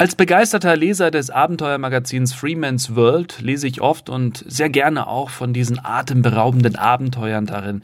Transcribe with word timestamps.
Als 0.00 0.14
begeisterter 0.14 0.78
Leser 0.78 1.10
des 1.10 1.28
Abenteuermagazins 1.28 2.32
Freeman's 2.32 2.96
World 2.96 3.42
lese 3.42 3.66
ich 3.66 3.82
oft 3.82 4.08
und 4.08 4.42
sehr 4.48 4.70
gerne 4.70 5.06
auch 5.06 5.28
von 5.28 5.52
diesen 5.52 5.78
atemberaubenden 5.78 6.76
Abenteuern 6.76 7.44
darin. 7.44 7.82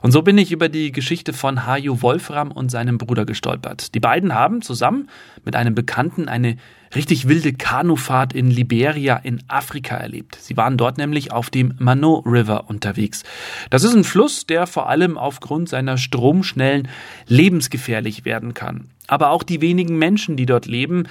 Und 0.00 0.12
so 0.12 0.22
bin 0.22 0.38
ich 0.38 0.50
über 0.50 0.70
die 0.70 0.92
Geschichte 0.92 1.34
von 1.34 1.66
Hajo 1.66 2.00
Wolfram 2.00 2.52
und 2.52 2.70
seinem 2.70 2.96
Bruder 2.96 3.26
gestolpert. 3.26 3.94
Die 3.94 4.00
beiden 4.00 4.34
haben 4.34 4.62
zusammen 4.62 5.10
mit 5.44 5.56
einem 5.56 5.74
Bekannten 5.74 6.26
eine 6.26 6.56
richtig 6.94 7.28
wilde 7.28 7.52
Kanufahrt 7.52 8.32
in 8.32 8.50
Liberia 8.50 9.16
in 9.16 9.42
Afrika 9.48 9.94
erlebt. 9.94 10.38
Sie 10.40 10.56
waren 10.56 10.78
dort 10.78 10.96
nämlich 10.96 11.32
auf 11.32 11.50
dem 11.50 11.74
Mano 11.78 12.22
River 12.24 12.70
unterwegs. 12.70 13.24
Das 13.68 13.84
ist 13.84 13.92
ein 13.92 14.04
Fluss, 14.04 14.46
der 14.46 14.66
vor 14.66 14.88
allem 14.88 15.18
aufgrund 15.18 15.68
seiner 15.68 15.98
Stromschnellen 15.98 16.88
lebensgefährlich 17.26 18.24
werden 18.24 18.54
kann. 18.54 18.88
Aber 19.06 19.30
auch 19.30 19.42
die 19.42 19.60
wenigen 19.60 19.98
Menschen, 19.98 20.36
die 20.36 20.46
dort 20.46 20.64
leben, 20.64 21.04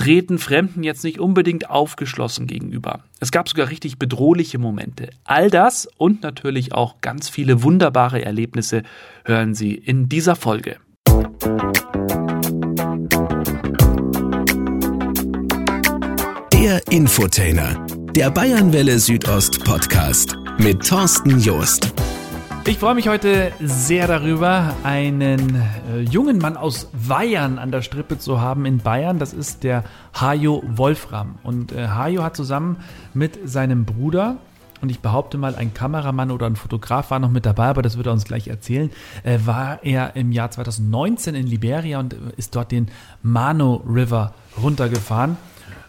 treten 0.00 0.38
Fremden 0.38 0.82
jetzt 0.82 1.04
nicht 1.04 1.20
unbedingt 1.20 1.68
aufgeschlossen 1.68 2.46
gegenüber. 2.46 3.00
Es 3.20 3.30
gab 3.30 3.50
sogar 3.50 3.68
richtig 3.68 3.98
bedrohliche 3.98 4.58
Momente. 4.58 5.10
All 5.24 5.50
das 5.50 5.86
und 5.98 6.22
natürlich 6.22 6.72
auch 6.72 7.02
ganz 7.02 7.28
viele 7.28 7.62
wunderbare 7.62 8.24
Erlebnisse 8.24 8.82
hören 9.26 9.54
Sie 9.54 9.74
in 9.74 10.08
dieser 10.08 10.36
Folge. 10.36 10.78
Der 16.54 16.80
Infotainer, 16.90 17.86
der 18.16 18.30
Bayernwelle 18.30 18.98
Südost 18.98 19.62
Podcast 19.64 20.34
mit 20.58 20.82
Thorsten 20.88 21.38
Joost. 21.38 21.92
Ich 22.70 22.78
freue 22.78 22.94
mich 22.94 23.08
heute 23.08 23.50
sehr 23.58 24.06
darüber, 24.06 24.76
einen 24.84 25.56
äh, 25.56 26.02
jungen 26.02 26.38
Mann 26.38 26.56
aus 26.56 26.88
Weihern 26.92 27.58
an 27.58 27.72
der 27.72 27.82
Strippe 27.82 28.16
zu 28.16 28.40
haben 28.40 28.64
in 28.64 28.78
Bayern. 28.78 29.18
Das 29.18 29.32
ist 29.32 29.64
der 29.64 29.82
Hajo 30.14 30.62
Wolfram. 30.64 31.34
Und 31.42 31.72
äh, 31.72 31.88
Hajo 31.88 32.22
hat 32.22 32.36
zusammen 32.36 32.76
mit 33.12 33.40
seinem 33.44 33.86
Bruder, 33.86 34.36
und 34.80 34.88
ich 34.88 35.00
behaupte 35.00 35.36
mal, 35.36 35.56
ein 35.56 35.74
Kameramann 35.74 36.30
oder 36.30 36.46
ein 36.46 36.54
Fotograf 36.54 37.10
war 37.10 37.18
noch 37.18 37.28
mit 37.28 37.44
dabei, 37.44 37.66
aber 37.66 37.82
das 37.82 37.96
wird 37.96 38.06
er 38.06 38.12
uns 38.12 38.24
gleich 38.24 38.46
erzählen, 38.46 38.90
äh, 39.24 39.40
war 39.44 39.82
er 39.82 40.14
im 40.14 40.30
Jahr 40.30 40.52
2019 40.52 41.34
in 41.34 41.48
Liberia 41.48 41.98
und 41.98 42.14
ist 42.36 42.54
dort 42.54 42.70
den 42.70 42.86
Mano 43.20 43.82
River 43.84 44.32
runtergefahren. 44.62 45.38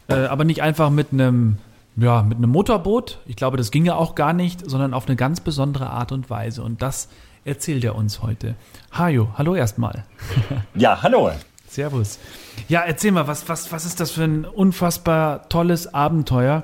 Äh, 0.08 0.26
aber 0.26 0.46
nicht 0.46 0.64
einfach 0.64 0.90
mit 0.90 1.14
einem 1.14 1.58
ja, 1.96 2.24
mit 2.24 2.38
einem 2.38 2.52
Motorboot. 2.52 3.20
Ich 3.26 3.36
glaube, 3.36 3.58
das 3.58 3.72
ging 3.72 3.86
ja 3.86 3.96
auch 3.96 4.16
gar 4.16 4.34
nicht, 4.34 4.70
sondern 4.70 4.94
auf 4.94 5.08
eine 5.08 5.16
ganz 5.16 5.40
besondere 5.40 5.90
Art 5.90 6.12
und 6.12 6.30
Weise. 6.30 6.64
Und 6.64 6.82
das 6.82 7.10
erzählt 7.46 7.84
er 7.84 7.96
uns 7.96 8.22
heute. 8.22 8.56
Hajo, 8.92 9.30
hallo 9.38 9.56
erstmal. 9.56 10.06
Ja, 10.76 11.02
hallo. 11.02 11.32
Servus. 11.68 12.20
Ja, 12.68 12.82
erzähl 12.82 13.12
mal, 13.12 13.28
was, 13.28 13.48
was, 13.48 13.72
was 13.72 13.86
ist 13.86 14.00
das 14.00 14.12
für 14.12 14.24
ein 14.24 14.46
unfassbar 14.46 15.48
tolles 15.48 15.94
Abenteuer, 15.94 16.64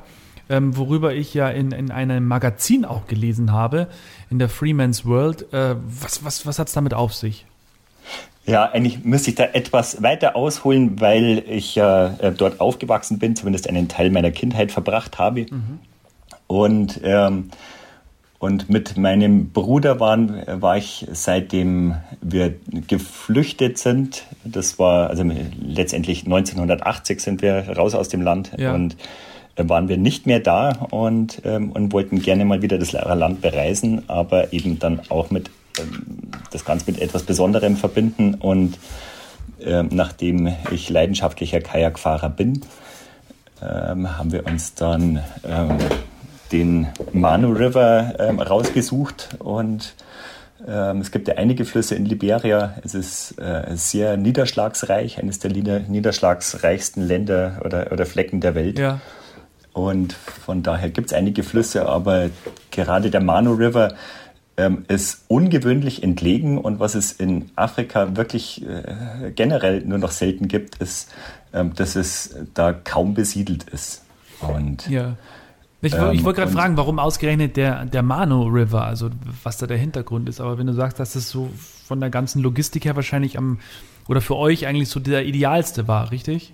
ähm, 0.49 0.75
worüber 0.75 1.13
ich 1.13 1.33
ja 1.33 1.49
in, 1.49 1.71
in 1.71 1.91
einem 1.91 2.27
Magazin 2.27 2.83
auch 2.83 3.07
gelesen 3.07 3.53
habe, 3.53 3.87
in 4.29 4.37
der 4.39 4.49
Freeman's 4.49 5.05
World. 5.05 5.51
Äh, 5.53 5.75
was 5.85 6.25
was, 6.25 6.45
was 6.45 6.59
hat 6.59 6.67
es 6.67 6.73
damit 6.73 6.93
auf 6.93 7.13
sich? 7.13 7.45
Ja, 8.47 8.71
eigentlich 8.71 9.03
müsste 9.03 9.29
ich 9.31 9.35
da 9.35 9.43
etwas 9.43 10.01
weiter 10.01 10.37
ausholen, 10.37 11.01
weil 11.01 11.43
ich 11.49 11.75
äh, 11.75 12.31
dort 12.35 12.61
aufgewachsen 12.61 13.19
bin, 13.19 13.35
zumindest 13.35 13.67
einen 13.67 13.89
Teil 13.89 14.09
meiner 14.09 14.31
Kindheit 14.31 14.71
verbracht 14.71 15.19
habe. 15.19 15.41
Mhm. 15.41 15.79
Und, 16.47 17.01
ähm, 17.03 17.49
und 18.39 18.69
mit 18.69 18.97
meinem 18.97 19.49
Bruder 19.49 19.99
waren, 19.99 20.43
war 20.61 20.77
ich, 20.77 21.05
seitdem 21.11 21.95
wir 22.21 22.55
geflüchtet 22.87 23.79
sind, 23.79 24.23
das 24.45 24.79
war, 24.79 25.09
also 25.09 25.25
letztendlich 25.59 26.23
1980 26.23 27.19
sind 27.19 27.41
wir 27.41 27.67
raus 27.77 27.95
aus 27.95 28.07
dem 28.07 28.21
Land 28.21 28.51
ja. 28.57 28.73
und 28.73 28.95
äh, 29.57 29.67
waren 29.67 29.89
wir 29.89 29.97
nicht 29.97 30.25
mehr 30.25 30.39
da 30.39 30.69
und, 30.91 31.41
ähm, 31.43 31.73
und 31.73 31.91
wollten 31.91 32.21
gerne 32.21 32.45
mal 32.45 32.61
wieder 32.61 32.77
das 32.77 32.93
Land 32.93 33.41
bereisen, 33.41 34.03
aber 34.07 34.53
eben 34.53 34.79
dann 34.79 35.01
auch 35.09 35.31
mit 35.31 35.49
das 36.51 36.65
Ganze 36.65 36.89
mit 36.89 37.01
etwas 37.01 37.23
Besonderem 37.23 37.77
verbinden. 37.77 38.35
Und 38.35 38.77
äh, 39.59 39.83
nachdem 39.83 40.53
ich 40.71 40.89
leidenschaftlicher 40.89 41.61
Kajakfahrer 41.61 42.29
bin, 42.29 42.61
ähm, 43.61 44.17
haben 44.17 44.31
wir 44.31 44.45
uns 44.45 44.75
dann 44.75 45.23
ähm, 45.43 45.77
den 46.51 46.87
Manu 47.11 47.51
River 47.51 48.13
ähm, 48.19 48.39
rausgesucht 48.39 49.29
und 49.39 49.95
ähm, 50.65 51.01
es 51.01 51.11
gibt 51.11 51.27
ja 51.27 51.35
einige 51.35 51.65
Flüsse 51.65 51.95
in 51.95 52.05
Liberia. 52.05 52.75
Es 52.83 52.95
ist 52.95 53.39
äh, 53.39 53.75
sehr 53.75 54.17
niederschlagsreich, 54.17 55.19
eines 55.19 55.39
der 55.39 55.51
niederschlagsreichsten 55.51 57.05
Länder 57.05 57.61
oder, 57.63 57.91
oder 57.91 58.05
Flecken 58.05 58.41
der 58.41 58.55
Welt. 58.55 58.79
Ja. 58.79 58.99
Und 59.73 60.13
von 60.13 60.63
daher 60.63 60.89
gibt 60.89 61.07
es 61.07 61.13
einige 61.13 61.43
Flüsse, 61.43 61.87
aber 61.87 62.29
gerade 62.71 63.11
der 63.11 63.21
Manu 63.21 63.53
River 63.53 63.93
ähm, 64.57 64.85
ist 64.87 65.25
ungewöhnlich 65.27 66.03
entlegen 66.03 66.57
und 66.57 66.79
was 66.79 66.95
es 66.95 67.11
in 67.11 67.51
Afrika 67.55 68.15
wirklich 68.15 68.65
äh, 68.65 69.31
generell 69.31 69.81
nur 69.81 69.99
noch 69.99 70.11
selten 70.11 70.47
gibt, 70.47 70.77
ist, 70.77 71.13
ähm, 71.53 71.73
dass 71.75 71.95
es 71.95 72.35
da 72.53 72.73
kaum 72.73 73.13
besiedelt 73.13 73.63
ist. 73.69 74.03
Und 74.41 74.89
ja. 74.89 75.15
Ich, 75.81 75.93
ähm, 75.93 76.11
ich 76.11 76.23
wollte 76.23 76.41
gerade 76.41 76.51
fragen, 76.51 76.75
warum 76.75 76.97
ausgerechnet 76.97 77.55
der, 77.55 77.85
der 77.85 78.01
Mano 78.01 78.43
River, 78.43 78.83
also 78.83 79.11
was 79.43 79.57
da 79.57 79.67
der 79.67 79.77
Hintergrund 79.77 80.27
ist. 80.27 80.41
Aber 80.41 80.57
wenn 80.57 80.65
du 80.65 80.73
sagst, 80.73 80.99
dass 80.99 81.15
es 81.15 81.29
so 81.29 81.51
von 81.85 81.99
der 81.99 82.09
ganzen 82.09 82.41
Logistik 82.41 82.85
her 82.85 82.95
wahrscheinlich 82.95 83.37
am, 83.37 83.59
oder 84.07 84.21
für 84.21 84.35
euch 84.35 84.65
eigentlich 84.65 84.89
so 84.89 84.99
der 84.99 85.25
idealste 85.25 85.87
war, 85.87 86.11
richtig? 86.11 86.53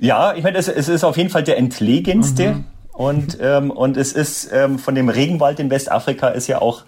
Ja, 0.00 0.34
ich 0.34 0.42
meine, 0.42 0.58
es, 0.58 0.66
es 0.68 0.88
ist 0.88 1.04
auf 1.04 1.16
jeden 1.16 1.30
Fall 1.30 1.44
der 1.44 1.56
entlegenste. 1.56 2.54
Mhm. 2.54 2.64
Und, 2.92 3.38
ähm, 3.40 3.70
und 3.70 3.96
es 3.96 4.12
ist 4.12 4.50
ähm, 4.52 4.78
von 4.78 4.94
dem 4.94 5.08
Regenwald 5.08 5.58
in 5.58 5.70
Westafrika 5.70 6.28
ist 6.28 6.46
ja 6.46 6.60
auch 6.60 6.84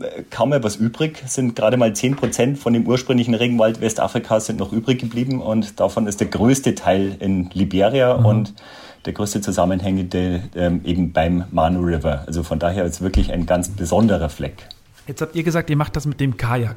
äh, 0.00 0.22
kaum 0.30 0.48
mehr 0.48 0.64
was 0.64 0.76
übrig. 0.76 1.22
Sind 1.26 1.54
gerade 1.54 1.76
mal 1.76 1.94
10 1.94 2.16
Prozent 2.16 2.58
von 2.58 2.72
dem 2.72 2.86
ursprünglichen 2.86 3.34
Regenwald 3.34 3.80
Westafrikas 3.82 4.46
sind 4.46 4.58
noch 4.58 4.72
übrig 4.72 4.98
geblieben 4.98 5.42
und 5.42 5.78
davon 5.78 6.06
ist 6.06 6.20
der 6.20 6.28
größte 6.28 6.74
Teil 6.74 7.16
in 7.20 7.50
Liberia 7.52 8.16
mhm. 8.16 8.26
und 8.26 8.54
der 9.04 9.12
größte 9.12 9.42
zusammenhängende 9.42 10.42
ähm, 10.54 10.80
eben 10.84 11.12
beim 11.12 11.44
Manu 11.50 11.80
River. 11.80 12.24
Also 12.26 12.42
von 12.42 12.58
daher 12.58 12.84
ist 12.84 12.94
es 12.94 13.00
wirklich 13.02 13.30
ein 13.30 13.44
ganz 13.44 13.68
besonderer 13.68 14.30
Fleck. 14.30 14.68
Jetzt 15.06 15.20
habt 15.20 15.34
ihr 15.34 15.42
gesagt, 15.42 15.68
ihr 15.68 15.76
macht 15.76 15.96
das 15.96 16.06
mit 16.06 16.20
dem 16.20 16.36
Kajak. 16.36 16.76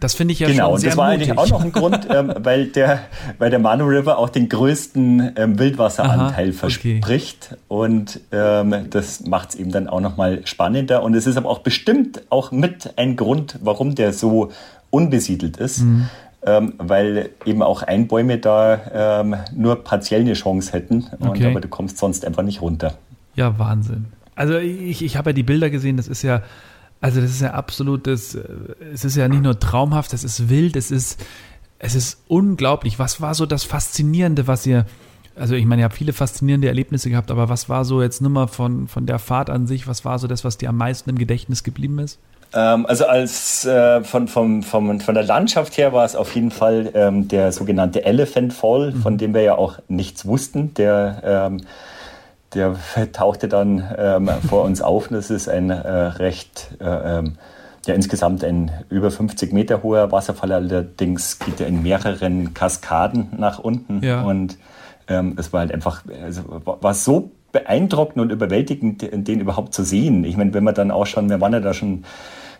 Das 0.00 0.14
finde 0.14 0.32
ich 0.32 0.40
ja 0.40 0.48
genau, 0.48 0.70
schon 0.70 0.78
sehr 0.78 0.90
Genau, 0.90 0.92
und 0.92 0.92
das 0.92 0.96
war 0.96 1.12
mutig. 1.12 1.30
eigentlich 1.30 1.38
auch 1.38 1.58
noch 1.58 1.64
ein 1.64 1.72
Grund, 1.72 2.06
ähm, 2.14 2.34
weil, 2.38 2.66
der, 2.66 3.00
weil 3.38 3.50
der 3.50 3.58
Manu 3.58 3.84
River 3.86 4.18
auch 4.18 4.28
den 4.28 4.48
größten 4.48 5.32
ähm, 5.36 5.58
Wildwasseranteil 5.58 6.50
Aha, 6.50 6.56
verspricht. 6.56 7.48
Okay. 7.50 7.60
Und 7.68 8.20
ähm, 8.32 8.86
das 8.90 9.26
macht 9.26 9.50
es 9.50 9.54
eben 9.56 9.72
dann 9.72 9.88
auch 9.88 10.00
nochmal 10.00 10.46
spannender. 10.46 11.02
Und 11.02 11.14
es 11.14 11.26
ist 11.26 11.36
aber 11.36 11.48
auch 11.48 11.60
bestimmt 11.60 12.22
auch 12.30 12.52
mit 12.52 12.94
ein 12.96 13.16
Grund, 13.16 13.58
warum 13.62 13.94
der 13.94 14.12
so 14.12 14.50
unbesiedelt 14.90 15.56
ist. 15.56 15.80
Mhm. 15.80 16.08
Ähm, 16.46 16.74
weil 16.78 17.30
eben 17.44 17.62
auch 17.62 17.82
Einbäume 17.82 18.38
da 18.38 19.20
ähm, 19.20 19.36
nur 19.54 19.82
partiell 19.82 20.20
eine 20.20 20.34
Chance 20.34 20.72
hätten. 20.72 21.08
Und, 21.18 21.30
okay. 21.30 21.46
Aber 21.46 21.60
du 21.60 21.66
kommst 21.66 21.98
sonst 21.98 22.24
einfach 22.24 22.44
nicht 22.44 22.62
runter. 22.62 22.94
Ja, 23.34 23.58
Wahnsinn. 23.58 24.06
Also 24.36 24.56
ich, 24.56 25.02
ich 25.02 25.16
habe 25.16 25.30
ja 25.30 25.34
die 25.34 25.42
Bilder 25.42 25.68
gesehen, 25.68 25.96
das 25.96 26.06
ist 26.06 26.22
ja 26.22 26.42
also 27.00 27.20
das 27.20 27.30
ist 27.30 27.42
ja 27.42 27.52
absolutes, 27.52 28.34
äh, 28.34 28.42
es 28.92 29.04
ist 29.04 29.16
ja 29.16 29.28
nicht 29.28 29.42
nur 29.42 29.58
traumhaft, 29.58 30.12
es 30.12 30.24
ist 30.24 30.48
wild, 30.48 30.76
es 30.76 30.90
ist, 30.90 31.24
es 31.78 31.94
ist 31.94 32.22
unglaublich. 32.28 32.98
Was 32.98 33.20
war 33.20 33.34
so 33.34 33.46
das 33.46 33.64
Faszinierende, 33.64 34.46
was 34.46 34.66
ihr, 34.66 34.84
also 35.36 35.54
ich 35.54 35.64
meine, 35.64 35.82
ihr 35.82 35.84
habt 35.84 35.94
viele 35.94 36.12
faszinierende 36.12 36.68
Erlebnisse 36.68 37.10
gehabt, 37.10 37.30
aber 37.30 37.48
was 37.48 37.68
war 37.68 37.84
so 37.84 38.02
jetzt 38.02 38.20
nur 38.20 38.30
mal 38.30 38.48
von, 38.48 38.88
von 38.88 39.06
der 39.06 39.18
Fahrt 39.18 39.50
an 39.50 39.66
sich, 39.66 39.86
was 39.86 40.04
war 40.04 40.18
so 40.18 40.26
das, 40.26 40.44
was 40.44 40.58
dir 40.58 40.68
am 40.70 40.76
meisten 40.76 41.10
im 41.10 41.18
Gedächtnis 41.18 41.62
geblieben 41.62 41.98
ist? 42.00 42.18
Ähm, 42.54 42.86
also 42.86 43.06
als 43.06 43.64
äh, 43.66 44.02
von, 44.02 44.26
von, 44.26 44.62
von, 44.62 45.00
von 45.00 45.14
der 45.14 45.24
Landschaft 45.24 45.76
her 45.76 45.92
war 45.92 46.04
es 46.04 46.16
auf 46.16 46.34
jeden 46.34 46.50
Fall 46.50 46.90
ähm, 46.94 47.28
der 47.28 47.52
sogenannte 47.52 48.04
Elephant 48.04 48.54
Fall, 48.54 48.92
mhm. 48.92 49.02
von 49.02 49.18
dem 49.18 49.34
wir 49.34 49.42
ja 49.42 49.54
auch 49.54 49.78
nichts 49.88 50.26
wussten, 50.26 50.74
der 50.74 51.22
ähm, 51.24 51.60
der 52.54 52.76
tauchte 53.12 53.48
dann 53.48 53.84
ähm, 53.96 54.30
vor 54.48 54.64
uns 54.64 54.80
auf. 54.80 55.08
Das 55.08 55.30
ist 55.30 55.48
ein 55.48 55.70
äh, 55.70 55.74
recht, 55.76 56.76
äh, 56.80 57.18
ähm, 57.18 57.34
ja 57.86 57.94
insgesamt 57.94 58.44
ein 58.44 58.70
über 58.90 59.10
50 59.10 59.52
Meter 59.52 59.82
hoher 59.82 60.12
Wasserfall. 60.12 60.52
Allerdings 60.52 61.38
geht 61.38 61.60
er 61.60 61.66
in 61.66 61.82
mehreren 61.82 62.54
Kaskaden 62.54 63.28
nach 63.36 63.58
unten. 63.58 64.02
Ja. 64.02 64.22
Und 64.22 64.58
ähm, 65.08 65.34
es 65.38 65.52
war 65.52 65.60
halt 65.60 65.72
einfach, 65.72 66.04
also 66.22 66.42
war 66.64 66.94
so 66.94 67.30
beeindruckend 67.52 68.20
und 68.20 68.30
überwältigend, 68.30 69.02
den 69.02 69.40
überhaupt 69.40 69.72
zu 69.72 69.82
sehen. 69.82 70.24
Ich 70.24 70.36
meine, 70.36 70.52
wenn 70.54 70.64
man 70.64 70.74
dann 70.74 70.90
auch 70.90 71.06
schon, 71.06 71.30
wir 71.30 71.40
waren 71.40 71.52
ja 71.52 71.60
da 71.60 71.72
schon 71.72 72.04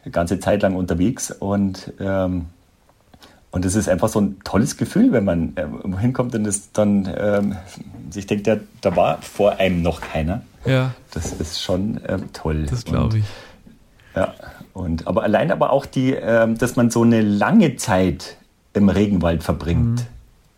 eine 0.05 0.13
ganze 0.13 0.41
Zeit 0.41 0.63
lang 0.63 0.77
unterwegs 0.77 1.31
und 1.31 1.93
ähm, 2.01 2.47
und 3.51 3.65
es 3.65 3.75
ist 3.75 3.89
einfach 3.89 4.09
so 4.09 4.21
ein 4.21 4.37
tolles 4.45 4.77
Gefühl, 4.77 5.13
wenn 5.13 5.25
man 5.25 5.55
äh, 5.57 5.67
hinkommt 5.99 6.35
und 6.35 6.47
es 6.47 6.73
dann 6.73 7.09
ähm, 7.17 7.57
sich 8.11 8.27
denkt, 8.27 8.47
ja, 8.47 8.57
da 8.83 8.95
war 8.95 9.23
vor 9.23 9.57
einem 9.57 9.83
noch 9.83 10.01
keiner. 10.01 10.43
Ja. 10.65 10.95
Das 11.13 11.33
ist 11.33 11.63
schon 11.63 12.01
ähm, 12.07 12.33
toll. 12.33 12.67
Das 12.69 12.85
glaube 12.85 13.19
ich. 13.19 13.25
Ja, 14.15 14.35
und 14.75 15.07
aber 15.07 15.23
allein 15.23 15.51
aber 15.51 15.73
auch 15.73 15.87
die, 15.87 16.13
ähm, 16.13 16.59
dass 16.59 16.77
man 16.77 16.91
so 16.91 17.03
eine 17.03 17.23
lange 17.23 17.77
Zeit 17.77 18.37
im 18.75 18.89
Regenwald 18.91 19.43
verbringt. 19.43 20.01
Mhm. 20.01 20.07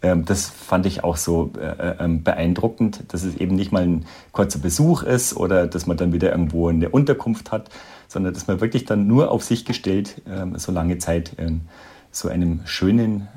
ähm, 0.03 0.25
das 0.25 0.47
fand 0.47 0.85
ich 0.85 1.05
auch 1.05 1.17
so 1.17 1.53
äh, 1.61 1.95
ähm, 2.01 2.25
beeindruckend, 2.25 3.05
dass 3.09 3.23
es 3.23 3.37
eben 3.37 3.55
nicht 3.55 3.71
mal 3.71 3.83
ein 3.83 4.05
kurzer 4.33 4.59
Besuch 4.59 5.05
ist 5.05 5.37
oder 5.37 5.69
dass 5.69 5.87
man 5.87 5.97
dann 5.97 6.13
wieder 6.13 6.33
irgendwo 6.33 6.69
eine 6.69 6.89
Unterkunft 6.89 7.53
hat, 7.53 7.71
sondern 8.09 8.35
dass 8.35 8.49
man 8.49 8.61
wirklich 8.61 8.85
dann 8.85 9.07
nur 9.07 9.31
auf 9.31 9.45
sich 9.45 9.65
gestellt 9.65 10.23
ähm, 10.29 10.59
so 10.59 10.73
lange 10.73 10.99
Zeit 10.99 11.35
in 11.37 11.63
so 12.13 12.29
einem 12.29 12.61
schönen 12.65 13.29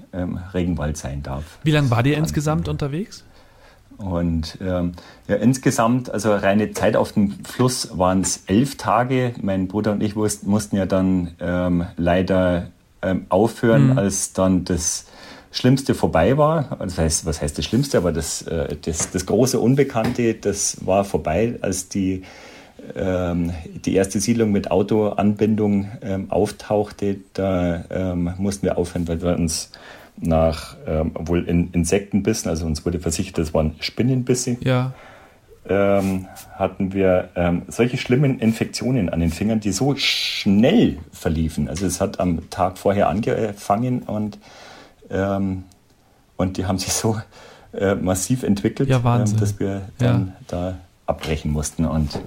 Regenwald 0.54 0.98
sein 0.98 1.24
darf. 1.24 1.44
Wie 1.64 1.72
lange 1.72 1.90
war 1.90 2.06
ihr 2.06 2.18
insgesamt 2.18 2.68
unterwegs? 2.68 3.24
Und 3.98 4.58
ähm, 4.62 4.94
ja, 5.28 5.36
insgesamt, 5.36 6.12
also 6.12 6.34
reine 6.34 6.72
Zeit 6.72 6.96
auf 6.96 7.14
dem 7.14 7.32
Fluss 7.44 7.98
waren 7.98 8.22
es 8.22 8.44
elf 8.48 8.76
Tage. 8.76 9.34
Mein 9.42 9.68
Bruder 9.68 9.92
und 9.92 10.02
ich 10.02 10.16
mussten, 10.16 10.50
mussten 10.50 10.76
ja 10.76 10.86
dann 10.86 11.32
ähm, 11.40 11.86
leider 11.98 12.68
ähm, 13.02 13.26
aufhören, 13.30 13.92
mhm. 13.92 13.98
als 13.98 14.34
dann 14.34 14.66
das 14.66 15.06
Schlimmste 15.52 15.94
vorbei 15.94 16.38
war. 16.38 16.78
Das 16.80 16.98
heißt, 16.98 17.26
was 17.26 17.42
heißt 17.42 17.58
das 17.58 17.66
Schlimmste? 17.66 17.98
Aber 17.98 18.12
das, 18.12 18.42
äh, 18.44 18.76
das, 18.82 19.12
das 19.12 19.26
große 19.26 19.60
Unbekannte, 19.60 20.34
das 20.34 20.86
war 20.86 21.06
vorbei, 21.06 21.58
als 21.62 21.90
die, 21.90 22.24
ähm, 22.24 22.24
die 22.96 23.96
erste 23.96 24.20
Siedlung 24.20 24.52
mit 24.52 24.70
Autoanbindung 24.70 25.90
ähm, 26.02 26.30
auftauchte. 26.30 27.18
Da 27.34 27.86
ähm, 27.90 28.34
mussten 28.38 28.66
wir 28.66 28.78
aufhören, 28.78 29.08
weil 29.08 29.22
wir 29.22 29.36
uns 29.36 29.72
nach 30.18 30.76
ähm, 30.86 31.12
wohl 31.16 31.48
in 31.48 31.72
Insektenbissen, 31.72 32.50
also 32.50 32.66
uns 32.66 32.86
wurde 32.86 33.00
versichert, 33.00 33.38
das 33.38 33.54
waren 33.54 33.76
Spinnenbisse. 33.80 34.58
Ja. 34.62 34.94
Ähm, 35.68 36.28
hatten 36.56 36.94
wir 36.94 37.30
ähm, 37.36 37.64
solche 37.70 37.98
schlimmen 37.98 38.40
Infektionen 38.40 39.10
an 39.10 39.22
den 39.22 39.32
Fingern, 39.32 39.62
die 39.62 39.72
so 39.72 39.96
schnell 39.96 40.98
verliefen. 41.14 41.70
Also 41.70 41.86
es 41.86 42.02
hat 42.02 42.20
am 42.20 42.50
Tag 42.50 42.78
vorher 42.78 43.08
angefangen 43.08 44.02
und 44.04 44.40
ähm, 45.10 45.64
und 46.36 46.58
die 46.58 46.66
haben 46.66 46.80
sich 46.80 46.92
so 46.92 47.18
äh, 47.74 47.96
massiv 47.96 48.44
entwickelt, 48.44 48.90
ja, 48.90 48.98
ähm, 48.98 49.40
dass 49.40 49.60
wir 49.60 49.84
dann 50.00 50.28
ja. 50.28 50.34
da 50.48 50.78
abbrechen 51.06 51.52
mussten. 51.52 51.86
Und 51.86 52.20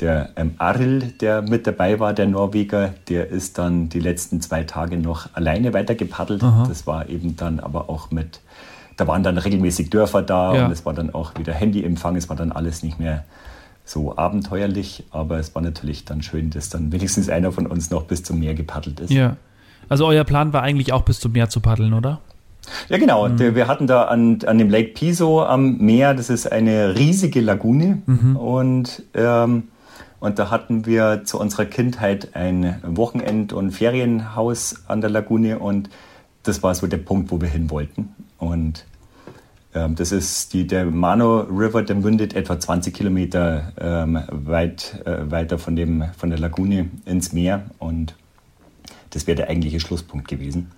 der 0.00 0.30
ähm, 0.36 0.54
Aril, 0.58 1.12
der 1.20 1.42
mit 1.42 1.66
dabei 1.66 1.98
war, 2.00 2.12
der 2.12 2.26
Norweger, 2.26 2.94
der 3.08 3.28
ist 3.28 3.58
dann 3.58 3.88
die 3.88 4.00
letzten 4.00 4.40
zwei 4.40 4.64
Tage 4.64 4.96
noch 4.96 5.28
alleine 5.34 5.72
weitergepaddelt. 5.72 6.42
Aha. 6.42 6.66
Das 6.68 6.86
war 6.86 7.08
eben 7.08 7.36
dann 7.36 7.60
aber 7.60 7.88
auch 7.88 8.10
mit, 8.10 8.40
da 8.96 9.06
waren 9.06 9.22
dann 9.22 9.38
regelmäßig 9.38 9.90
Dörfer 9.90 10.22
da 10.22 10.54
ja. 10.54 10.66
und 10.66 10.72
es 10.72 10.86
war 10.86 10.94
dann 10.94 11.12
auch 11.12 11.38
wieder 11.38 11.52
Handyempfang, 11.52 12.16
es 12.16 12.28
war 12.28 12.36
dann 12.36 12.52
alles 12.52 12.82
nicht 12.82 12.98
mehr 12.98 13.24
so 13.84 14.16
abenteuerlich, 14.16 15.04
aber 15.10 15.38
es 15.38 15.54
war 15.54 15.62
natürlich 15.62 16.04
dann 16.04 16.22
schön, 16.22 16.50
dass 16.50 16.68
dann 16.68 16.90
wenigstens 16.92 17.28
einer 17.28 17.52
von 17.52 17.66
uns 17.66 17.90
noch 17.90 18.04
bis 18.04 18.22
zum 18.22 18.40
Meer 18.40 18.54
gepaddelt 18.54 19.00
ist. 19.00 19.12
Ja. 19.12 19.36
Also 19.88 20.06
euer 20.06 20.24
Plan 20.24 20.52
war 20.52 20.62
eigentlich 20.62 20.92
auch 20.92 21.02
bis 21.02 21.20
zum 21.20 21.32
Meer 21.32 21.48
zu 21.48 21.60
paddeln, 21.60 21.94
oder? 21.94 22.20
Ja, 22.88 22.98
genau. 22.98 23.28
Mhm. 23.28 23.54
Wir 23.54 23.68
hatten 23.68 23.86
da 23.86 24.04
an, 24.04 24.38
an 24.46 24.58
dem 24.58 24.70
Lake 24.70 24.92
Piso 24.92 25.44
am 25.44 25.78
Meer, 25.78 26.14
das 26.14 26.30
ist 26.30 26.50
eine 26.50 26.96
riesige 26.96 27.40
Lagune. 27.40 28.02
Mhm. 28.06 28.36
Und, 28.36 29.02
ähm, 29.14 29.64
und 30.18 30.38
da 30.38 30.50
hatten 30.50 30.86
wir 30.86 31.22
zu 31.24 31.38
unserer 31.38 31.66
Kindheit 31.66 32.34
ein 32.34 32.80
Wochenend- 32.82 33.52
und 33.52 33.72
Ferienhaus 33.72 34.82
an 34.88 35.00
der 35.00 35.10
Lagune. 35.10 35.58
Und 35.58 35.90
das 36.42 36.62
war 36.62 36.74
so 36.74 36.86
der 36.86 36.96
Punkt, 36.98 37.30
wo 37.30 37.40
wir 37.40 37.48
hin 37.48 37.70
wollten. 37.70 38.14
Und 38.38 38.86
ähm, 39.74 39.94
das 39.94 40.12
ist 40.12 40.54
die, 40.54 40.66
der 40.66 40.86
Mano 40.86 41.40
River, 41.40 41.82
der 41.82 41.96
mündet 41.96 42.34
etwa 42.34 42.58
20 42.58 42.94
Kilometer 42.94 43.72
ähm, 43.78 44.22
weit, 44.30 45.02
äh, 45.04 45.30
weiter 45.30 45.58
von, 45.58 45.76
dem, 45.76 46.04
von 46.16 46.30
der 46.30 46.38
Lagune 46.38 46.88
ins 47.04 47.32
Meer. 47.32 47.64
Und 47.78 48.14
das 49.10 49.26
wäre 49.26 49.36
der 49.36 49.48
eigentliche 49.48 49.80
Schlusspunkt 49.80 50.28
gewesen. 50.28 50.70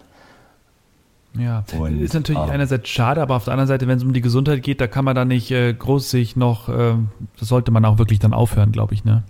Ja, 1.36 1.64
und, 1.78 2.00
ist 2.00 2.14
natürlich 2.14 2.40
ah, 2.40 2.46
einerseits 2.46 2.88
schade, 2.88 3.20
aber 3.20 3.36
auf 3.36 3.44
der 3.44 3.52
anderen 3.52 3.68
Seite, 3.68 3.86
wenn 3.86 3.98
es 3.98 4.04
um 4.04 4.12
die 4.12 4.20
Gesundheit 4.20 4.62
geht, 4.62 4.80
da 4.80 4.86
kann 4.86 5.04
man 5.04 5.14
da 5.14 5.24
nicht 5.24 5.50
äh, 5.50 5.72
groß 5.72 6.10
sich 6.10 6.36
noch, 6.36 6.68
äh, 6.68 6.94
das 7.38 7.48
sollte 7.48 7.70
man 7.70 7.84
auch 7.84 7.98
wirklich 7.98 8.18
dann 8.18 8.32
aufhören, 8.32 8.72
glaube 8.72 8.94
ich, 8.94 9.04
ne? 9.04 9.22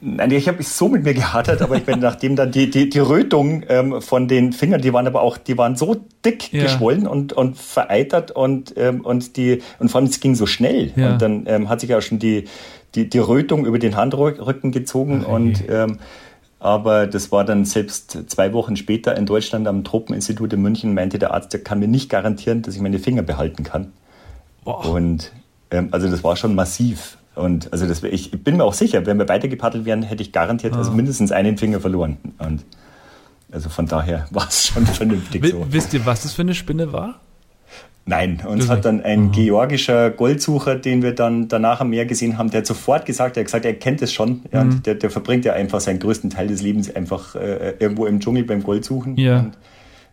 Nein, 0.00 0.30
ich 0.32 0.48
habe 0.48 0.58
mich 0.58 0.68
so 0.68 0.88
mit 0.88 1.04
mir 1.04 1.14
gehadert, 1.14 1.62
aber 1.62 1.76
ich 1.76 1.84
bin 1.84 1.98
nachdem 2.00 2.36
dann 2.36 2.52
die, 2.52 2.68
die, 2.68 2.90
die 2.90 2.98
Rötung 2.98 3.64
ähm, 3.68 4.02
von 4.02 4.28
den 4.28 4.52
Fingern, 4.52 4.82
die 4.82 4.92
waren 4.92 5.06
aber 5.06 5.22
auch, 5.22 5.38
die 5.38 5.56
waren 5.56 5.76
so 5.76 5.96
dick 6.24 6.52
ja. 6.52 6.64
geschwollen 6.64 7.06
und, 7.06 7.32
und 7.32 7.56
vereitert 7.56 8.30
und, 8.30 8.74
ähm, 8.76 9.00
und 9.00 9.36
die, 9.38 9.62
und 9.78 9.90
vor 9.90 10.00
allem 10.00 10.10
es 10.10 10.20
ging 10.20 10.34
so 10.34 10.44
schnell. 10.44 10.92
Ja. 10.94 11.12
Und 11.12 11.22
dann 11.22 11.44
ähm, 11.46 11.68
hat 11.70 11.80
sich 11.80 11.94
auch 11.94 12.02
schon 12.02 12.18
die, 12.18 12.44
die, 12.94 13.08
die 13.08 13.18
Rötung 13.18 13.64
über 13.64 13.78
den 13.78 13.96
Handrücken 13.96 14.72
gezogen 14.72 15.24
Ach, 15.26 15.32
und 15.32 15.64
ähm, 15.70 15.98
aber 16.64 17.06
das 17.06 17.30
war 17.30 17.44
dann 17.44 17.66
selbst 17.66 18.30
zwei 18.30 18.54
Wochen 18.54 18.74
später 18.76 19.14
in 19.18 19.26
Deutschland 19.26 19.68
am 19.68 19.84
Tropeninstitut 19.84 20.50
in 20.54 20.62
München, 20.62 20.94
meinte 20.94 21.18
der 21.18 21.34
Arzt, 21.34 21.52
der 21.52 21.62
kann 21.62 21.78
mir 21.78 21.88
nicht 21.88 22.08
garantieren, 22.08 22.62
dass 22.62 22.74
ich 22.74 22.80
meine 22.80 22.98
Finger 22.98 23.20
behalten 23.20 23.64
kann. 23.64 23.92
Boah. 24.64 24.82
Und 24.86 25.30
ähm, 25.70 25.88
also 25.90 26.08
das 26.08 26.24
war 26.24 26.36
schon 26.36 26.54
massiv. 26.54 27.18
Und 27.34 27.70
also 27.70 27.86
das, 27.86 28.02
ich 28.02 28.30
bin 28.30 28.56
mir 28.56 28.64
auch 28.64 28.72
sicher, 28.72 29.04
wenn 29.04 29.18
wir 29.18 29.28
weitergepaddelt 29.28 29.84
wären, 29.84 30.02
hätte 30.02 30.22
ich 30.22 30.32
garantiert 30.32 30.72
also 30.72 30.84
ah. 30.84 30.86
also 30.86 30.96
mindestens 30.96 31.32
einen 31.32 31.58
Finger 31.58 31.80
verloren. 31.80 32.16
Und 32.38 32.64
also 33.52 33.68
von 33.68 33.84
daher 33.84 34.26
war 34.30 34.48
es 34.48 34.68
schon 34.68 34.86
vernünftig 34.86 35.46
so. 35.46 35.66
Wisst 35.68 35.92
ihr, 35.92 36.06
was 36.06 36.22
das 36.22 36.32
für 36.32 36.42
eine 36.42 36.54
Spinne 36.54 36.94
war? 36.94 37.20
Nein, 38.06 38.42
uns 38.46 38.68
hat 38.68 38.84
dann 38.84 39.02
ein 39.02 39.26
mhm. 39.26 39.32
georgischer 39.32 40.10
Goldsucher, 40.10 40.74
den 40.76 41.02
wir 41.02 41.14
dann 41.14 41.48
danach 41.48 41.80
am 41.80 41.88
Meer 41.88 42.04
gesehen 42.04 42.36
haben, 42.36 42.50
der 42.50 42.58
hat 42.58 42.66
sofort 42.66 43.06
gesagt, 43.06 43.36
er 43.36 43.40
hat 43.40 43.46
gesagt, 43.46 43.64
er 43.64 43.74
kennt 43.74 44.02
es 44.02 44.12
schon. 44.12 44.42
Ja, 44.52 44.64
mhm. 44.64 44.82
der, 44.82 44.96
der, 44.96 45.10
verbringt 45.10 45.46
ja 45.46 45.54
einfach 45.54 45.80
seinen 45.80 46.00
größten 46.00 46.28
Teil 46.28 46.48
des 46.48 46.60
Lebens 46.60 46.94
einfach 46.94 47.34
äh, 47.34 47.74
irgendwo 47.78 48.04
im 48.04 48.20
Dschungel 48.20 48.44
beim 48.44 48.62
Goldsuchen. 48.62 49.16
Ja. 49.16 49.40
Und 49.40 49.56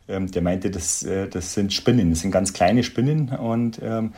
ähm, 0.08 0.32
der 0.32 0.42
meinte, 0.42 0.72
das, 0.72 1.04
äh, 1.04 1.28
das 1.28 1.54
sind 1.54 1.74
Spinnen, 1.74 2.12
das 2.12 2.22
sind 2.22 2.32
ganz 2.32 2.54
kleine 2.54 2.84
Spinnen. 2.84 3.30
Und 3.30 3.82
ähm, 3.84 4.14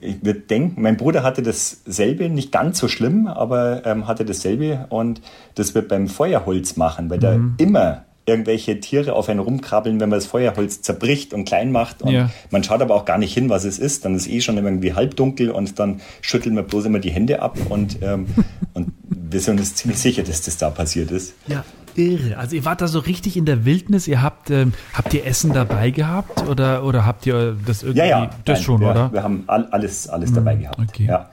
ich 0.00 0.22
würde 0.22 0.40
denken, 0.40 0.82
mein 0.82 0.98
Bruder 0.98 1.22
hatte 1.22 1.42
dasselbe, 1.42 2.28
nicht 2.28 2.52
ganz 2.52 2.78
so 2.78 2.88
schlimm, 2.88 3.26
aber 3.26 3.86
ähm, 3.86 4.06
hatte 4.06 4.26
dasselbe. 4.26 4.86
Und 4.90 5.22
das 5.54 5.74
wird 5.74 5.88
beim 5.88 6.08
Feuerholz 6.08 6.76
machen, 6.76 7.08
weil 7.08 7.18
mhm. 7.18 7.22
da 7.22 7.64
immer 7.64 8.05
irgendwelche 8.26 8.80
Tiere 8.80 9.14
auf 9.14 9.28
einen 9.28 9.38
rumkrabbeln, 9.38 10.00
wenn 10.00 10.08
man 10.08 10.18
das 10.18 10.26
Feuerholz 10.26 10.82
zerbricht 10.82 11.32
und 11.32 11.44
klein 11.44 11.70
macht. 11.70 12.02
Und 12.02 12.12
ja. 12.12 12.30
man 12.50 12.64
schaut 12.64 12.82
aber 12.82 12.94
auch 12.94 13.04
gar 13.04 13.18
nicht 13.18 13.32
hin, 13.32 13.48
was 13.48 13.64
es 13.64 13.78
ist. 13.78 14.04
Dann 14.04 14.16
ist 14.16 14.28
eh 14.28 14.40
schon 14.40 14.56
irgendwie 14.56 14.94
halbdunkel 14.94 15.50
und 15.50 15.78
dann 15.78 16.00
schütteln 16.20 16.56
wir 16.56 16.64
bloß 16.64 16.86
immer 16.86 16.98
die 16.98 17.10
Hände 17.10 17.40
ab 17.40 17.56
und, 17.68 18.02
ähm, 18.02 18.26
und 18.74 18.92
wir 19.08 19.40
sind 19.40 19.60
uns 19.60 19.76
ziemlich 19.76 19.98
sicher, 19.98 20.24
dass 20.24 20.42
das 20.42 20.58
da 20.58 20.70
passiert 20.70 21.12
ist. 21.12 21.34
Ja, 21.46 21.64
irre. 21.94 22.36
Also 22.36 22.56
ihr 22.56 22.64
wart 22.64 22.80
da 22.80 22.88
so 22.88 22.98
richtig 22.98 23.36
in 23.36 23.44
der 23.44 23.64
Wildnis. 23.64 24.08
Ihr 24.08 24.22
habt, 24.22 24.50
ähm, 24.50 24.72
habt 24.92 25.14
ihr 25.14 25.24
Essen 25.24 25.52
dabei 25.52 25.90
gehabt 25.90 26.48
oder, 26.48 26.84
oder 26.84 27.06
habt 27.06 27.26
ihr 27.26 27.56
das 27.64 27.84
irgendwie? 27.84 28.00
Ja, 28.00 28.06
ja. 28.06 28.30
Das 28.44 28.58
Nein, 28.58 28.64
schon, 28.64 28.80
wir, 28.80 28.90
oder? 28.90 29.12
Wir 29.12 29.22
haben 29.22 29.44
alles, 29.46 30.08
alles 30.08 30.32
dabei 30.32 30.56
mhm, 30.56 30.60
gehabt. 30.62 30.78
Okay. 30.80 31.06
Ja. 31.06 31.30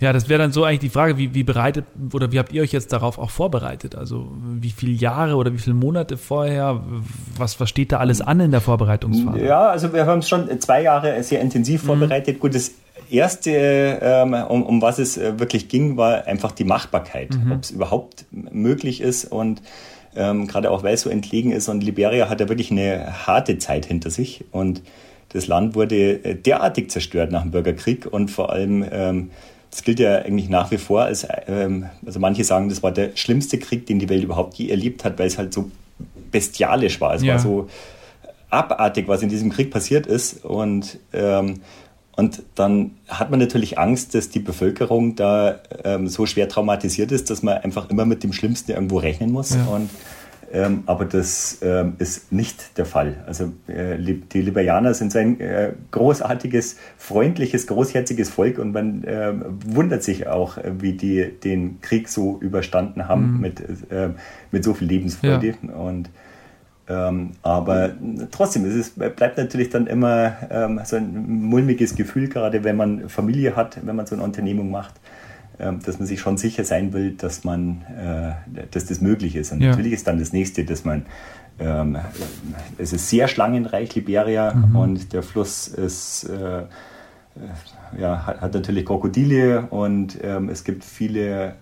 Ja, 0.00 0.12
das 0.12 0.28
wäre 0.28 0.40
dann 0.40 0.52
so 0.52 0.64
eigentlich 0.64 0.78
die 0.80 0.88
Frage, 0.90 1.18
wie, 1.18 1.34
wie 1.34 1.42
bereitet 1.42 1.84
oder 2.12 2.30
wie 2.30 2.38
habt 2.38 2.52
ihr 2.52 2.62
euch 2.62 2.72
jetzt 2.72 2.92
darauf 2.92 3.18
auch 3.18 3.30
vorbereitet? 3.30 3.96
Also 3.96 4.28
wie 4.60 4.70
viele 4.70 4.92
Jahre 4.92 5.34
oder 5.34 5.52
wie 5.52 5.58
viele 5.58 5.74
Monate 5.74 6.16
vorher? 6.16 6.80
Was, 7.36 7.58
was 7.58 7.68
steht 7.68 7.90
da 7.90 7.98
alles 7.98 8.20
an 8.20 8.38
in 8.38 8.52
der 8.52 8.60
Vorbereitungsphase? 8.60 9.44
Ja, 9.44 9.68
also 9.68 9.92
wir 9.92 10.06
haben 10.06 10.20
es 10.20 10.28
schon 10.28 10.60
zwei 10.60 10.82
Jahre 10.82 11.20
sehr 11.24 11.40
intensiv 11.40 11.82
mhm. 11.82 11.86
vorbereitet. 11.86 12.36
Mhm. 12.36 12.40
Gut, 12.40 12.54
das 12.54 12.72
erste, 13.10 13.50
ähm, 13.50 14.34
um, 14.34 14.62
um 14.62 14.82
was 14.82 14.98
es 14.98 15.16
äh, 15.16 15.38
wirklich 15.38 15.68
ging, 15.68 15.96
war 15.96 16.26
einfach 16.26 16.52
die 16.52 16.64
Machbarkeit, 16.64 17.30
mhm. 17.34 17.52
ob 17.52 17.62
es 17.62 17.70
überhaupt 17.70 18.26
möglich 18.30 19.00
ist 19.00 19.24
und 19.24 19.62
ähm, 20.14 20.46
gerade 20.46 20.70
auch 20.70 20.82
weil 20.82 20.94
es 20.94 21.02
so 21.02 21.10
entlegen 21.10 21.52
ist 21.52 21.68
und 21.68 21.82
Liberia 21.82 22.28
hat 22.28 22.40
ja 22.40 22.48
wirklich 22.48 22.70
eine 22.70 23.26
harte 23.26 23.58
Zeit 23.58 23.86
hinter 23.86 24.10
sich 24.10 24.44
und 24.52 24.82
das 25.30 25.46
Land 25.46 25.74
wurde 25.74 26.24
äh, 26.24 26.34
derartig 26.34 26.90
zerstört 26.90 27.30
nach 27.32 27.42
dem 27.42 27.50
Bürgerkrieg 27.50 28.06
und 28.06 28.30
vor 28.30 28.50
allem 28.50 28.84
ähm, 28.90 29.30
das 29.70 29.82
gilt 29.82 30.00
ja 30.00 30.16
eigentlich 30.16 30.48
nach 30.48 30.70
wie 30.70 30.78
vor 30.78 31.02
als, 31.02 31.26
ähm, 31.46 31.86
also 32.04 32.20
manche 32.20 32.44
sagen, 32.44 32.68
das 32.68 32.82
war 32.82 32.92
der 32.92 33.16
schlimmste 33.16 33.58
Krieg, 33.58 33.86
den 33.86 33.98
die 33.98 34.08
Welt 34.08 34.24
überhaupt 34.24 34.54
je 34.54 34.68
erlebt 34.68 35.04
hat, 35.04 35.18
weil 35.18 35.26
es 35.26 35.38
halt 35.38 35.52
so 35.52 35.70
bestialisch 36.30 37.00
war. 37.00 37.14
Es 37.14 37.22
ja. 37.22 37.34
war 37.34 37.40
so 37.40 37.68
abartig, 38.50 39.08
was 39.08 39.22
in 39.22 39.28
diesem 39.28 39.50
Krieg 39.50 39.70
passiert 39.70 40.06
ist. 40.06 40.44
Und, 40.44 40.98
ähm, 41.12 41.60
und 42.16 42.42
dann 42.54 42.92
hat 43.08 43.30
man 43.30 43.38
natürlich 43.38 43.78
Angst, 43.78 44.14
dass 44.14 44.30
die 44.30 44.40
Bevölkerung 44.40 45.16
da 45.16 45.60
ähm, 45.84 46.08
so 46.08 46.26
schwer 46.26 46.48
traumatisiert 46.48 47.12
ist, 47.12 47.30
dass 47.30 47.42
man 47.42 47.58
einfach 47.58 47.90
immer 47.90 48.04
mit 48.04 48.22
dem 48.22 48.32
Schlimmsten 48.32 48.72
irgendwo 48.72 48.98
rechnen 48.98 49.30
muss. 49.30 49.54
Ja. 49.54 49.64
Und 49.66 49.90
ähm, 50.50 50.84
aber 50.86 51.04
das 51.04 51.58
ähm, 51.62 51.94
ist 51.98 52.32
nicht 52.32 52.78
der 52.78 52.86
Fall. 52.86 53.16
Also 53.26 53.52
äh, 53.66 53.98
die 53.98 54.40
Liberianer 54.40 54.94
sind 54.94 55.12
so 55.12 55.18
ein 55.18 55.38
äh, 55.40 55.72
großartiges, 55.90 56.76
freundliches, 56.96 57.66
großherziges 57.66 58.30
Volk 58.30 58.58
und 58.58 58.72
man 58.72 59.04
äh, 59.04 59.34
wundert 59.66 60.02
sich 60.02 60.26
auch, 60.26 60.56
äh, 60.56 60.80
wie 60.80 60.92
die 60.92 61.30
den 61.44 61.80
Krieg 61.82 62.08
so 62.08 62.38
überstanden 62.40 63.08
haben 63.08 63.34
mhm. 63.34 63.40
mit, 63.40 63.60
äh, 63.90 64.10
mit 64.50 64.64
so 64.64 64.72
viel 64.72 64.88
Lebensfreude. 64.88 65.54
Ja. 65.62 65.74
Und 65.74 66.08
ähm, 66.88 67.32
aber 67.42 67.90
trotzdem, 68.30 68.64
es 68.64 68.74
ist, 68.74 69.16
bleibt 69.16 69.36
natürlich 69.36 69.68
dann 69.68 69.86
immer 69.86 70.36
ähm, 70.50 70.80
so 70.84 70.96
ein 70.96 71.42
mulmiges 71.42 71.94
Gefühl, 71.94 72.28
gerade 72.28 72.64
wenn 72.64 72.76
man 72.76 73.10
Familie 73.10 73.56
hat, 73.56 73.78
wenn 73.84 73.94
man 73.94 74.06
so 74.06 74.14
eine 74.14 74.24
Unternehmung 74.24 74.70
macht. 74.70 74.94
Ähm, 75.60 75.80
dass 75.84 75.98
man 75.98 76.06
sich 76.06 76.20
schon 76.20 76.36
sicher 76.36 76.62
sein 76.62 76.92
will, 76.92 77.12
dass 77.12 77.42
man, 77.42 77.82
äh, 77.98 78.62
dass 78.70 78.86
das 78.86 79.00
möglich 79.00 79.34
ist. 79.34 79.50
Und 79.50 79.60
ja. 79.60 79.70
natürlich 79.70 79.92
ist 79.92 80.06
dann 80.06 80.20
das 80.20 80.32
nächste, 80.32 80.64
dass 80.64 80.84
man 80.84 81.04
ähm, 81.58 81.98
es 82.78 82.92
ist 82.92 83.08
sehr 83.08 83.26
schlangenreich, 83.26 83.92
Liberia, 83.96 84.54
mhm. 84.54 84.76
und 84.76 85.12
der 85.12 85.24
Fluss 85.24 85.66
ist, 85.66 86.30
äh, 86.30 86.62
ja, 87.98 88.24
hat, 88.24 88.54
natürlich 88.54 88.86
Krokodile 88.86 89.62
und 89.70 90.18
ähm, 90.22 90.48
es 90.48 90.62
gibt 90.62 90.84
viele 90.84 91.54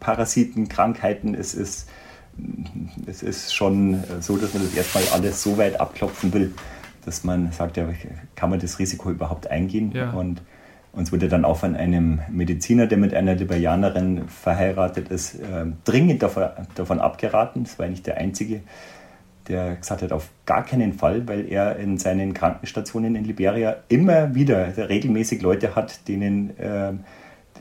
Parasiten, 0.00 0.68
Krankheiten. 0.68 1.34
Es 1.34 1.54
ist, 1.54 1.88
es 3.06 3.22
ist 3.22 3.54
schon 3.54 4.02
so, 4.20 4.36
dass 4.36 4.54
man 4.54 4.64
das 4.64 4.74
erstmal 4.74 5.04
alles 5.12 5.42
so 5.42 5.56
weit 5.56 5.80
abklopfen 5.80 6.32
will, 6.32 6.52
dass 7.04 7.22
man 7.22 7.52
sagt, 7.52 7.76
ja, 7.76 7.88
kann 8.34 8.50
man 8.50 8.58
das 8.58 8.80
Risiko 8.80 9.10
überhaupt 9.10 9.48
eingehen? 9.48 9.92
Ja. 9.92 10.10
Und 10.10 10.42
uns 10.92 11.12
wurde 11.12 11.28
dann 11.28 11.44
auch 11.44 11.58
von 11.58 11.76
einem 11.76 12.20
Mediziner, 12.30 12.86
der 12.86 12.98
mit 12.98 13.14
einer 13.14 13.34
Liberianerin 13.34 14.26
verheiratet 14.28 15.08
ist, 15.08 15.36
äh, 15.36 15.66
dringend 15.84 16.22
davon, 16.22 16.48
davon 16.74 16.98
abgeraten. 16.98 17.62
Das 17.64 17.78
war 17.78 17.86
nicht 17.86 18.06
der 18.06 18.16
einzige, 18.16 18.60
der 19.46 19.76
gesagt 19.76 20.02
hat, 20.02 20.12
auf 20.12 20.30
gar 20.46 20.64
keinen 20.64 20.92
Fall, 20.92 21.28
weil 21.28 21.50
er 21.50 21.76
in 21.76 21.96
seinen 21.96 22.34
Krankenstationen 22.34 23.14
in 23.14 23.24
Liberia 23.24 23.76
immer 23.88 24.34
wieder 24.34 24.76
regelmäßig 24.76 25.42
Leute 25.42 25.76
hat, 25.76 26.08
denen, 26.08 26.58
äh, 26.58 26.92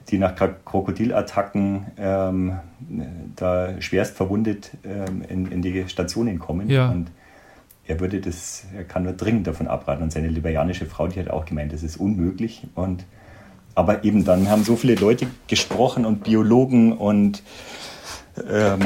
die 0.09 0.17
nach 0.17 0.35
Krokodilattacken 0.35 1.85
ähm, 1.99 2.59
da 3.35 3.79
schwerst 3.79 4.17
verwundet 4.17 4.71
ähm, 4.83 5.23
in, 5.29 5.51
in, 5.51 5.61
die 5.61 5.87
Stationen 5.87 6.39
kommen. 6.39 6.67
Ja. 6.67 6.89
Und 6.89 7.11
er 7.85 7.99
würde 7.99 8.19
das, 8.21 8.65
er 8.75 8.85
kann 8.85 9.03
nur 9.03 9.13
dringend 9.13 9.45
davon 9.45 9.67
abraten. 9.67 10.01
Und 10.01 10.11
seine 10.11 10.29
liberianische 10.29 10.87
Frau, 10.87 11.07
die 11.07 11.19
hat 11.19 11.29
auch 11.29 11.45
gemeint, 11.45 11.73
das 11.73 11.83
ist 11.83 11.97
unmöglich. 11.97 12.65
Und 12.73 13.05
aber 13.79 14.03
eben 14.03 14.25
dann 14.25 14.49
haben 14.49 14.65
so 14.65 14.75
viele 14.75 14.95
Leute 14.95 15.27
gesprochen 15.47 16.05
und 16.05 16.25
Biologen 16.25 16.91
und 16.91 17.43
ähm, 18.51 18.79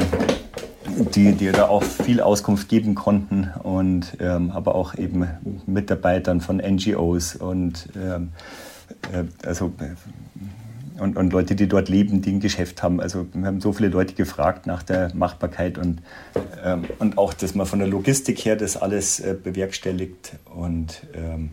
die, 1.16 1.32
die 1.32 1.50
da 1.50 1.66
auch 1.66 1.82
viel 1.82 2.20
Auskunft 2.20 2.68
geben 2.68 2.94
konnten 2.94 3.50
und 3.64 4.16
ähm, 4.20 4.52
aber 4.52 4.76
auch 4.76 4.94
eben 4.94 5.26
Mitarbeitern 5.66 6.40
von 6.40 6.58
NGOs 6.58 7.34
und 7.34 7.88
ähm, 7.96 8.28
äh, 9.12 9.24
also 9.44 9.72
und, 11.00 11.16
und 11.16 11.32
Leute, 11.32 11.56
die 11.56 11.66
dort 11.66 11.88
leben, 11.88 12.22
die 12.22 12.30
ein 12.30 12.38
Geschäft 12.38 12.84
haben. 12.84 13.00
Also 13.00 13.26
wir 13.32 13.48
haben 13.48 13.60
so 13.60 13.72
viele 13.72 13.88
Leute 13.88 14.14
gefragt 14.14 14.68
nach 14.68 14.84
der 14.84 15.12
Machbarkeit 15.12 15.76
und, 15.76 16.02
ähm, 16.64 16.84
und 17.00 17.18
auch, 17.18 17.34
dass 17.34 17.56
man 17.56 17.66
von 17.66 17.80
der 17.80 17.88
Logistik 17.88 18.44
her 18.44 18.54
das 18.54 18.76
alles 18.76 19.18
äh, 19.18 19.34
bewerkstelligt 19.34 20.34
und 20.54 21.04
ähm, 21.14 21.50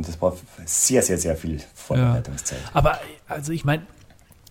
und 0.00 0.08
das 0.08 0.20
war 0.22 0.34
sehr, 0.64 1.02
sehr, 1.02 1.18
sehr 1.18 1.36
viel 1.36 1.60
Vorbereitungszeit. 1.74 2.58
Ja. 2.58 2.70
Aber 2.72 2.98
also 3.28 3.52
ich 3.52 3.66
meine, 3.66 3.82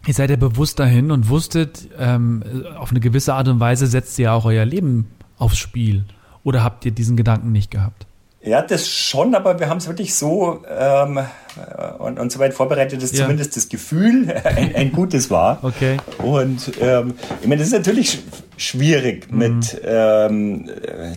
ihr 0.05 0.13
seid 0.13 0.29
ja 0.29 0.35
bewusst 0.35 0.77
dahin 0.77 1.09
und 1.09 1.27
wusstet, 1.27 1.89
ähm, 1.97 2.43
auf 2.77 2.91
eine 2.91 2.99
gewisse 2.99 3.33
Art 3.33 3.47
und 3.47 3.59
Weise 3.59 3.87
setzt 3.87 4.19
ihr 4.19 4.25
ja 4.25 4.33
auch 4.33 4.45
euer 4.45 4.63
Leben 4.63 5.07
aufs 5.39 5.57
Spiel. 5.57 6.05
Oder 6.43 6.63
habt 6.63 6.85
ihr 6.85 6.91
diesen 6.91 7.17
Gedanken 7.17 7.51
nicht 7.51 7.71
gehabt? 7.71 8.05
Ja, 8.41 8.61
das 8.61 8.87
schon, 8.87 9.33
aber 9.33 9.59
wir 9.59 9.69
haben 9.69 9.79
es 9.79 9.87
wirklich 9.87 10.13
so 10.13 10.63
ähm, 10.69 11.19
und, 11.97 12.19
und 12.19 12.31
so 12.31 12.39
weit 12.39 12.53
vorbereitet, 12.53 13.01
dass 13.01 13.11
ja. 13.11 13.23
zumindest 13.23 13.57
das 13.57 13.69
Gefühl 13.69 14.31
ein, 14.43 14.75
ein, 14.75 14.91
gutes 14.91 15.31
war. 15.31 15.59
Okay. 15.63 15.97
Und 16.19 16.71
ähm, 16.79 17.15
ich 17.41 17.47
meine, 17.47 17.57
das 17.57 17.67
ist 17.69 17.73
natürlich 17.73 18.19
schwierig, 18.55 19.29
mhm. 19.31 19.37
mit 19.37 19.81
ähm, 19.83 20.69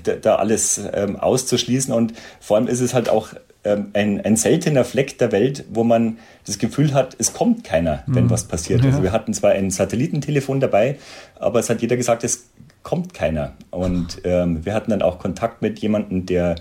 da, 0.03 0.15
da, 0.15 0.35
alles 0.37 0.81
ähm, 0.93 1.15
auszuschließen 1.17 1.95
und 1.95 2.15
vor 2.41 2.57
allem 2.57 2.67
ist 2.67 2.81
es 2.81 2.93
halt 2.93 3.09
auch 3.09 3.29
ähm, 3.65 3.89
ein, 3.93 4.21
ein 4.21 4.37
seltener 4.37 4.85
Fleck 4.85 5.19
der 5.19 5.31
Welt, 5.31 5.65
wo 5.73 5.85
man 5.85 6.19
das 6.47 6.59
Gefühl 6.59 6.95
hat, 6.95 7.17
es 7.19 7.33
kommt 7.33 7.63
keiner, 7.63 8.03
wenn 8.07 8.25
mhm. 8.25 8.31
was 8.31 8.45
passiert. 8.45 8.81
Also 8.81 8.89
ja. 8.89 8.95
Also 8.95 9.03
wir 9.05 9.13
hatten 9.13 9.35
zwar 9.35 9.53
ein 9.53 9.71
Satellitentelefon 9.71 10.61
dabei, 10.61 10.99
aber 11.39 11.61
es 11.61 11.71
hat 11.71 11.81
jeder 11.81 11.97
gesagt, 11.97 12.25
es 12.25 12.47
kommt 12.83 13.15
keiner. 13.15 13.53
Und 13.71 14.23
ähm, 14.25 14.65
wir 14.65 14.75
hatten 14.75 14.91
dann 14.91 15.03
auch 15.03 15.19
Kontakt 15.19 15.63
mit 15.63 15.79
jemandem, 15.79 16.27
der 16.27 16.57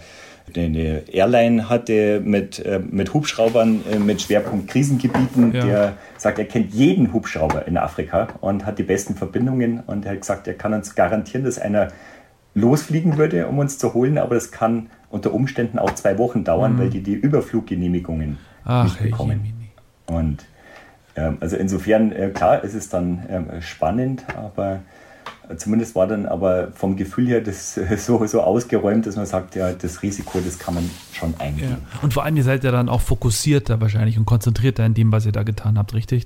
eine 0.55 1.03
Airline 1.11 1.69
hatte 1.69 2.19
mit, 2.19 2.59
äh, 2.59 2.79
mit 2.79 3.13
Hubschraubern 3.13 3.83
äh, 3.91 3.99
mit 3.99 4.21
Schwerpunkt 4.21 4.67
Krisengebieten, 4.67 5.53
ja. 5.53 5.65
der 5.65 5.93
sagt, 6.17 6.39
er 6.39 6.45
kennt 6.45 6.73
jeden 6.73 7.13
Hubschrauber 7.13 7.67
in 7.67 7.77
Afrika 7.77 8.27
und 8.41 8.65
hat 8.65 8.77
die 8.77 8.83
besten 8.83 9.15
Verbindungen 9.15 9.81
und 9.87 10.05
er 10.05 10.11
hat 10.11 10.21
gesagt, 10.21 10.47
er 10.47 10.53
kann 10.53 10.73
uns 10.73 10.95
garantieren, 10.95 11.45
dass 11.45 11.57
einer 11.57 11.89
losfliegen 12.53 13.17
würde, 13.17 13.47
um 13.47 13.59
uns 13.59 13.77
zu 13.77 13.93
holen, 13.93 14.17
aber 14.17 14.35
das 14.35 14.51
kann 14.51 14.89
unter 15.11 15.33
Umständen 15.33 15.79
auch 15.79 15.93
zwei 15.95 16.17
Wochen 16.17 16.43
dauern, 16.43 16.73
mhm. 16.73 16.79
weil 16.79 16.89
die 16.89 17.01
die 17.01 17.13
Überfluggenehmigungen 17.13 18.37
Ach, 18.65 18.83
nicht 18.85 19.01
bekommen. 19.01 19.53
Und 20.07 20.45
ähm, 21.15 21.37
also 21.39 21.55
insofern, 21.57 22.11
äh, 22.11 22.29
klar, 22.29 22.63
es 22.63 22.73
ist 22.73 22.93
dann 22.93 23.23
ähm, 23.29 23.61
spannend, 23.61 24.23
aber 24.35 24.79
zumindest 25.57 25.95
war 25.95 26.07
dann 26.07 26.25
aber 26.25 26.71
vom 26.73 26.95
Gefühl 26.95 27.27
her 27.27 27.41
das 27.41 27.79
so, 27.97 28.25
so 28.25 28.41
ausgeräumt, 28.41 29.05
dass 29.05 29.15
man 29.15 29.25
sagt, 29.25 29.55
ja, 29.55 29.73
das 29.73 30.01
Risiko, 30.01 30.39
das 30.43 30.59
kann 30.59 30.75
man 30.75 30.89
schon 31.13 31.33
eingehen. 31.39 31.71
Ja. 31.71 31.99
Und 32.01 32.13
vor 32.13 32.23
allem, 32.23 32.37
ihr 32.37 32.43
seid 32.43 32.63
ja 32.63 32.71
dann 32.71 32.89
auch 32.89 33.01
fokussierter 33.01 33.81
wahrscheinlich 33.81 34.17
und 34.17 34.25
konzentrierter 34.25 34.85
in 34.85 34.93
dem, 34.93 35.11
was 35.11 35.25
ihr 35.25 35.31
da 35.31 35.43
getan 35.43 35.77
habt, 35.77 35.93
richtig? 35.93 36.25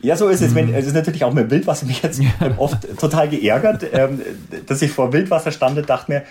Ja, 0.00 0.16
so 0.16 0.28
ist 0.28 0.42
es. 0.42 0.54
Wenn, 0.54 0.68
mhm. 0.68 0.74
es 0.74 0.86
ist 0.86 0.94
natürlich 0.94 1.22
auch 1.22 1.32
mit 1.32 1.50
Wildwasser 1.50 1.86
mich 1.86 2.02
jetzt 2.02 2.20
ja. 2.22 2.30
oft 2.56 2.98
total 2.98 3.28
geärgert, 3.28 3.86
ähm, 3.92 4.20
dass 4.66 4.82
ich 4.82 4.90
vor 4.90 5.12
Wildwasser 5.12 5.52
stand 5.52 5.78
und 5.78 5.88
dachte 5.88 6.10
mir, 6.10 6.22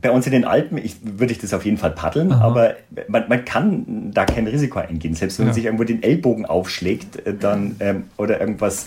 bei 0.00 0.10
uns 0.10 0.26
in 0.26 0.32
den 0.32 0.44
Alpen 0.44 0.78
ich, 0.78 0.96
würde 1.02 1.32
ich 1.32 1.38
das 1.38 1.54
auf 1.54 1.64
jeden 1.64 1.78
Fall 1.78 1.92
paddeln, 1.92 2.32
Aha. 2.32 2.44
aber 2.44 2.74
man, 3.08 3.28
man, 3.28 3.44
kann 3.44 4.10
da 4.12 4.26
kein 4.26 4.46
Risiko 4.46 4.78
eingehen. 4.78 5.14
Selbst 5.14 5.38
wenn 5.38 5.46
ja. 5.46 5.48
man 5.48 5.54
sich 5.54 5.64
irgendwo 5.64 5.84
den 5.84 6.02
Ellbogen 6.02 6.46
aufschlägt 6.46 7.26
äh, 7.26 7.34
dann, 7.34 7.76
ähm, 7.80 8.04
oder 8.16 8.40
irgendwas 8.40 8.86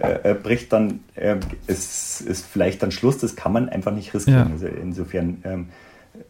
äh, 0.00 0.30
äh, 0.30 0.34
bricht, 0.34 0.72
dann 0.72 1.00
äh, 1.16 1.36
ist, 1.66 2.20
ist 2.22 2.46
vielleicht 2.46 2.82
dann 2.82 2.92
Schluss. 2.92 3.18
Das 3.18 3.36
kann 3.36 3.52
man 3.52 3.68
einfach 3.68 3.92
nicht 3.92 4.14
riskieren. 4.14 4.46
Ja. 4.46 4.52
Also 4.52 4.66
insofern 4.66 5.42
ähm, 5.44 5.68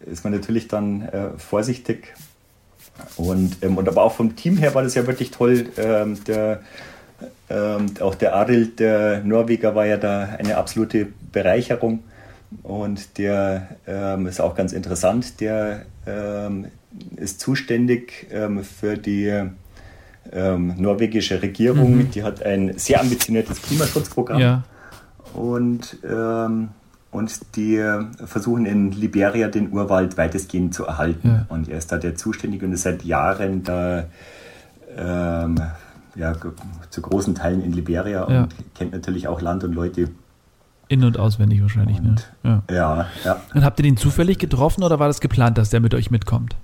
ist 0.07 0.25
man 0.25 0.33
natürlich 0.33 0.69
dann 0.69 1.03
äh, 1.03 1.29
vorsichtig. 1.37 2.15
Und, 3.17 3.59
ähm, 3.63 3.77
und 3.77 3.89
aber 3.89 4.03
auch 4.03 4.13
vom 4.13 4.37
Team 4.37 4.57
her 4.57 4.75
war 4.75 4.83
das 4.83 4.95
ja 4.95 5.07
wirklich 5.07 5.31
toll. 5.31 5.67
Ähm, 5.77 6.19
der, 6.25 6.61
ähm, 7.51 7.87
auch 8.01 8.15
der 8.15 8.35
Arild, 8.35 8.81
der 8.81 9.23
Norweger, 9.23 9.75
war 9.75 9.87
ja 9.87 9.97
da 9.97 10.23
eine 10.39 10.57
absolute 10.57 11.07
Bereicherung. 11.31 12.01
Und 12.63 13.19
der 13.19 13.69
ähm, 13.87 14.27
ist 14.27 14.41
auch 14.41 14.55
ganz 14.55 14.73
interessant. 14.73 15.41
Der 15.41 15.83
ähm, 16.07 16.69
ist 17.17 17.41
zuständig 17.41 18.27
ähm, 18.31 18.65
für 18.65 18.97
die 18.97 19.51
ähm, 20.33 20.75
norwegische 20.79 21.43
Regierung. 21.43 21.99
Mhm. 21.99 22.11
Die 22.11 22.23
hat 22.23 22.43
ein 22.43 22.79
sehr 22.79 23.01
ambitioniertes 23.01 23.63
Klimaschutzprogramm. 23.63 24.41
Ja. 24.41 24.65
Und, 25.35 25.99
ähm, 26.09 26.69
und 27.11 27.57
die 27.57 27.83
versuchen 28.25 28.67
in 28.67 28.93
Liberia 28.93 29.49
den 29.49 29.73
Urwald 29.73 30.17
weitestgehend 30.17 30.75
zu 30.75 30.87
erhalten. 30.87 31.29
Ja. 31.29 31.47
Und 31.49 31.69
er 31.69 31.79
ist 31.79 31.93
da 31.93 31.99
der 31.99 32.17
Zuständige 32.17 32.67
und 32.67 32.73
ist 32.73 32.83
seit 32.83 33.05
Jahren 33.05 33.63
da 33.63 34.07
ähm, 34.97 35.61
ja, 36.15 36.35
zu 36.91 37.03
großen 37.03 37.35
Teilen 37.35 37.63
in 37.63 37.73
Liberia 37.73 38.25
und 38.25 38.49
kennt 38.75 38.93
natürlich 38.93 39.29
auch 39.29 39.41
Land 39.41 39.65
und 39.65 39.73
Leute 39.73 40.09
in- 40.89 41.05
und 41.05 41.19
auswendig 41.19 41.63
wahrscheinlich, 41.63 42.01
ne? 42.01 42.09
und, 42.09 42.33
ne? 42.43 42.63
Ja. 42.69 42.75
ja, 42.75 43.07
ja. 43.25 43.41
Und 43.55 43.65
habt 43.65 43.79
ihr 43.79 43.83
den 43.83 43.97
zufällig 43.97 44.39
getroffen 44.39 44.83
oder 44.83 44.99
war 44.99 45.07
das 45.07 45.21
geplant, 45.21 45.59
dass 45.59 45.71
der 45.71 45.81
mit 45.81 45.95
euch 45.95 46.11
mitkommt? 46.11 46.57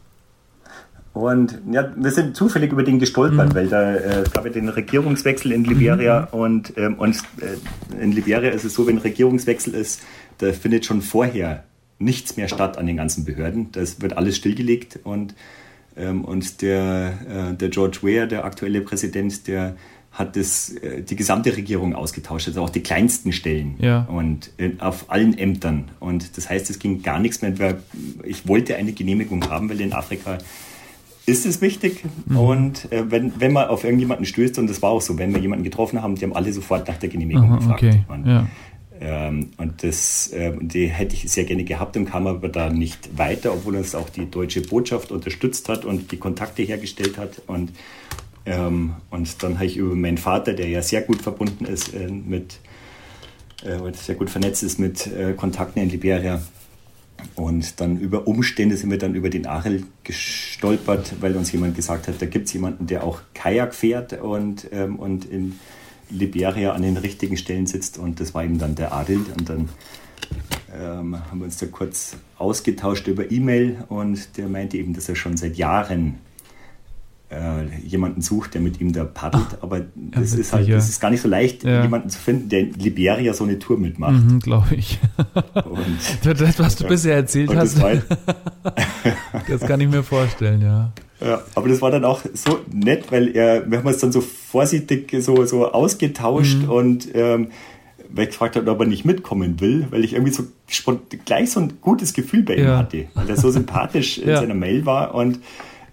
Und 1.14 1.60
ja, 1.70 1.92
wir 1.96 2.10
sind 2.10 2.34
zufällig 2.34 2.72
über 2.72 2.82
den 2.82 2.98
gestolpert, 2.98 3.50
mhm. 3.50 3.54
weil 3.54 3.68
da 3.68 3.94
äh, 3.94 4.24
gab 4.32 4.44
ja 4.44 4.50
den 4.50 4.68
Regierungswechsel 4.68 5.52
in 5.52 5.64
Liberia 5.64 6.28
mhm. 6.32 6.38
und, 6.38 6.72
ähm, 6.76 6.94
und 6.94 7.16
äh, 7.40 8.02
in 8.02 8.10
Liberia 8.10 8.50
ist 8.50 8.64
es 8.64 8.74
so, 8.74 8.88
wenn 8.88 8.98
Regierungswechsel 8.98 9.74
ist, 9.74 10.02
da 10.38 10.52
findet 10.52 10.84
schon 10.84 11.02
vorher 11.02 11.62
nichts 12.00 12.36
mehr 12.36 12.48
statt 12.48 12.78
an 12.78 12.86
den 12.86 12.96
ganzen 12.96 13.24
Behörden. 13.24 13.70
Das 13.70 14.00
wird 14.02 14.16
alles 14.16 14.36
stillgelegt 14.36 14.98
und, 15.04 15.36
ähm, 15.96 16.24
und 16.24 16.62
der, 16.62 17.12
äh, 17.28 17.54
der 17.54 17.68
George 17.68 17.98
Weah, 18.02 18.26
der 18.26 18.44
aktuelle 18.44 18.80
Präsident, 18.80 19.46
der 19.46 19.76
hat 20.14 20.36
das, 20.36 20.70
äh, 20.70 21.02
die 21.02 21.16
gesamte 21.16 21.56
Regierung 21.56 21.94
ausgetauscht, 21.94 22.46
also 22.46 22.62
auch 22.62 22.70
die 22.70 22.82
kleinsten 22.82 23.32
Stellen 23.32 23.74
ja. 23.78 24.04
und 24.04 24.50
äh, 24.58 24.70
auf 24.78 25.10
allen 25.10 25.36
Ämtern. 25.36 25.90
Und 25.98 26.36
das 26.36 26.48
heißt, 26.48 26.70
es 26.70 26.78
ging 26.78 27.02
gar 27.02 27.18
nichts 27.18 27.42
mehr. 27.42 27.52
Ich 28.22 28.46
wollte 28.46 28.76
eine 28.76 28.92
Genehmigung 28.92 29.50
haben, 29.50 29.68
weil 29.68 29.80
in 29.80 29.92
Afrika 29.92 30.38
ist 31.26 31.46
es 31.46 31.60
wichtig. 31.60 32.04
Mhm. 32.26 32.36
Und 32.36 32.92
äh, 32.92 33.10
wenn, 33.10 33.40
wenn 33.40 33.52
man 33.52 33.66
auf 33.66 33.82
irgendjemanden 33.82 34.24
stößt, 34.24 34.58
und 34.58 34.70
das 34.70 34.82
war 34.82 34.90
auch 34.90 35.00
so, 35.00 35.18
wenn 35.18 35.34
wir 35.34 35.40
jemanden 35.40 35.64
getroffen 35.64 36.00
haben, 36.00 36.14
die 36.14 36.22
haben 36.22 36.34
alle 36.36 36.52
sofort 36.52 36.86
nach 36.86 36.96
der 36.96 37.08
Genehmigung 37.08 37.50
Aha, 37.50 37.56
gefragt. 37.56 37.82
Okay. 37.82 38.04
Und, 38.06 38.26
ja. 38.26 38.46
ähm, 39.00 39.50
und 39.56 39.82
das, 39.82 40.28
äh, 40.28 40.52
die 40.60 40.86
hätte 40.86 41.16
ich 41.16 41.28
sehr 41.28 41.44
gerne 41.44 41.64
gehabt 41.64 41.96
und 41.96 42.04
kam 42.04 42.28
aber 42.28 42.48
da 42.48 42.70
nicht 42.70 43.18
weiter, 43.18 43.52
obwohl 43.52 43.74
uns 43.76 43.96
auch 43.96 44.10
die 44.10 44.30
deutsche 44.30 44.60
Botschaft 44.60 45.10
unterstützt 45.10 45.68
hat 45.68 45.84
und 45.84 46.12
die 46.12 46.18
Kontakte 46.18 46.62
hergestellt 46.62 47.18
hat. 47.18 47.42
Und 47.48 47.72
ähm, 48.46 48.94
und 49.10 49.42
dann 49.42 49.54
habe 49.54 49.66
ich 49.66 49.76
über 49.76 49.94
meinen 49.94 50.18
Vater, 50.18 50.52
der 50.52 50.68
ja 50.68 50.82
sehr 50.82 51.02
gut 51.02 51.22
verbunden 51.22 51.64
ist 51.64 51.94
äh, 51.94 52.08
mit, 52.08 52.58
äh, 53.62 53.78
sehr 53.94 54.14
gut 54.14 54.30
vernetzt 54.30 54.62
ist 54.62 54.78
mit 54.78 55.06
äh, 55.06 55.32
Kontakten 55.34 55.82
in 55.82 55.90
Liberia. 55.90 56.42
Und 57.36 57.80
dann 57.80 57.98
über 57.98 58.26
Umstände 58.26 58.76
sind 58.76 58.90
wir 58.90 58.98
dann 58.98 59.14
über 59.14 59.30
den 59.30 59.46
Achel 59.46 59.84
gestolpert, 60.02 61.14
weil 61.20 61.34
uns 61.36 61.52
jemand 61.52 61.74
gesagt 61.74 62.06
hat, 62.06 62.20
da 62.20 62.26
gibt 62.26 62.48
es 62.48 62.52
jemanden, 62.52 62.86
der 62.86 63.02
auch 63.04 63.20
Kajak 63.32 63.74
fährt 63.74 64.20
und, 64.20 64.68
ähm, 64.72 64.96
und 64.96 65.24
in 65.24 65.58
Liberia 66.10 66.72
an 66.72 66.82
den 66.82 66.98
richtigen 66.98 67.38
Stellen 67.38 67.66
sitzt. 67.66 67.96
Und 67.98 68.20
das 68.20 68.34
war 68.34 68.44
eben 68.44 68.58
dann 68.58 68.74
der 68.74 68.92
Adel. 68.92 69.20
Und 69.38 69.48
dann 69.48 69.68
ähm, 70.74 71.18
haben 71.30 71.38
wir 71.38 71.46
uns 71.46 71.56
da 71.56 71.66
kurz 71.66 72.16
ausgetauscht 72.36 73.06
über 73.06 73.30
E-Mail 73.30 73.84
und 73.88 74.36
der 74.36 74.48
meinte 74.48 74.76
eben, 74.76 74.92
dass 74.92 75.08
er 75.08 75.16
schon 75.16 75.36
seit 75.36 75.56
Jahren 75.56 76.18
äh, 77.34 77.86
jemanden 77.86 78.20
sucht, 78.20 78.54
der 78.54 78.60
mit 78.60 78.80
ihm 78.80 78.92
da 78.92 79.04
paddelt. 79.04 79.44
Ach, 79.50 79.62
Aber 79.62 79.80
das 79.94 80.34
ja, 80.34 80.40
ist 80.40 80.52
halt, 80.52 80.70
das 80.70 80.88
ist 80.88 81.00
gar 81.00 81.10
nicht 81.10 81.20
so 81.20 81.28
leicht, 81.28 81.64
ja. 81.64 81.82
jemanden 81.82 82.08
zu 82.08 82.18
finden, 82.18 82.48
der 82.48 82.60
in 82.60 82.74
Liberia 82.74 83.34
so 83.34 83.44
eine 83.44 83.58
Tour 83.58 83.78
mitmacht. 83.78 84.24
Mhm, 84.24 84.40
Glaube 84.40 84.74
ich. 84.76 84.98
Und, 85.64 85.98
das, 86.40 86.58
was 86.58 86.76
du 86.76 86.86
bisher 86.86 87.16
erzählt 87.16 87.54
hast, 87.54 87.78
das, 87.78 88.02
das 89.48 89.60
kann 89.62 89.80
ich 89.80 89.88
mir 89.88 90.02
vorstellen, 90.02 90.62
ja. 90.62 90.92
Ja, 91.20 91.42
aber 91.54 91.68
das 91.68 91.80
war 91.80 91.90
dann 91.90 92.04
auch 92.04 92.20
so 92.34 92.60
nett, 92.70 93.10
weil 93.10 93.34
er, 93.34 93.70
wir 93.70 93.78
haben 93.78 93.86
uns 93.86 93.98
dann 93.98 94.12
so 94.12 94.20
vorsichtig 94.20 95.14
so, 95.20 95.44
so 95.46 95.70
ausgetauscht 95.70 96.62
mhm. 96.62 96.70
und 96.70 97.08
ähm, 97.14 97.48
weil 98.10 98.24
ich 98.24 98.30
gefragt 98.30 98.56
habe, 98.56 98.70
ob 98.70 98.80
er 98.80 98.86
nicht 98.86 99.04
mitkommen 99.04 99.60
will, 99.60 99.86
weil 99.90 100.04
ich 100.04 100.12
irgendwie 100.12 100.32
so 100.32 100.44
gleich 101.24 101.50
so 101.50 101.60
ein 101.60 101.74
gutes 101.80 102.12
Gefühl 102.12 102.42
bei 102.42 102.56
ihm 102.56 102.66
ja. 102.66 102.78
hatte, 102.78 103.06
weil 103.14 103.28
er 103.28 103.36
so 103.36 103.50
sympathisch 103.50 104.18
in 104.18 104.26
seiner 104.36 104.54
Mail 104.54 104.86
war 104.86 105.14
und 105.14 105.40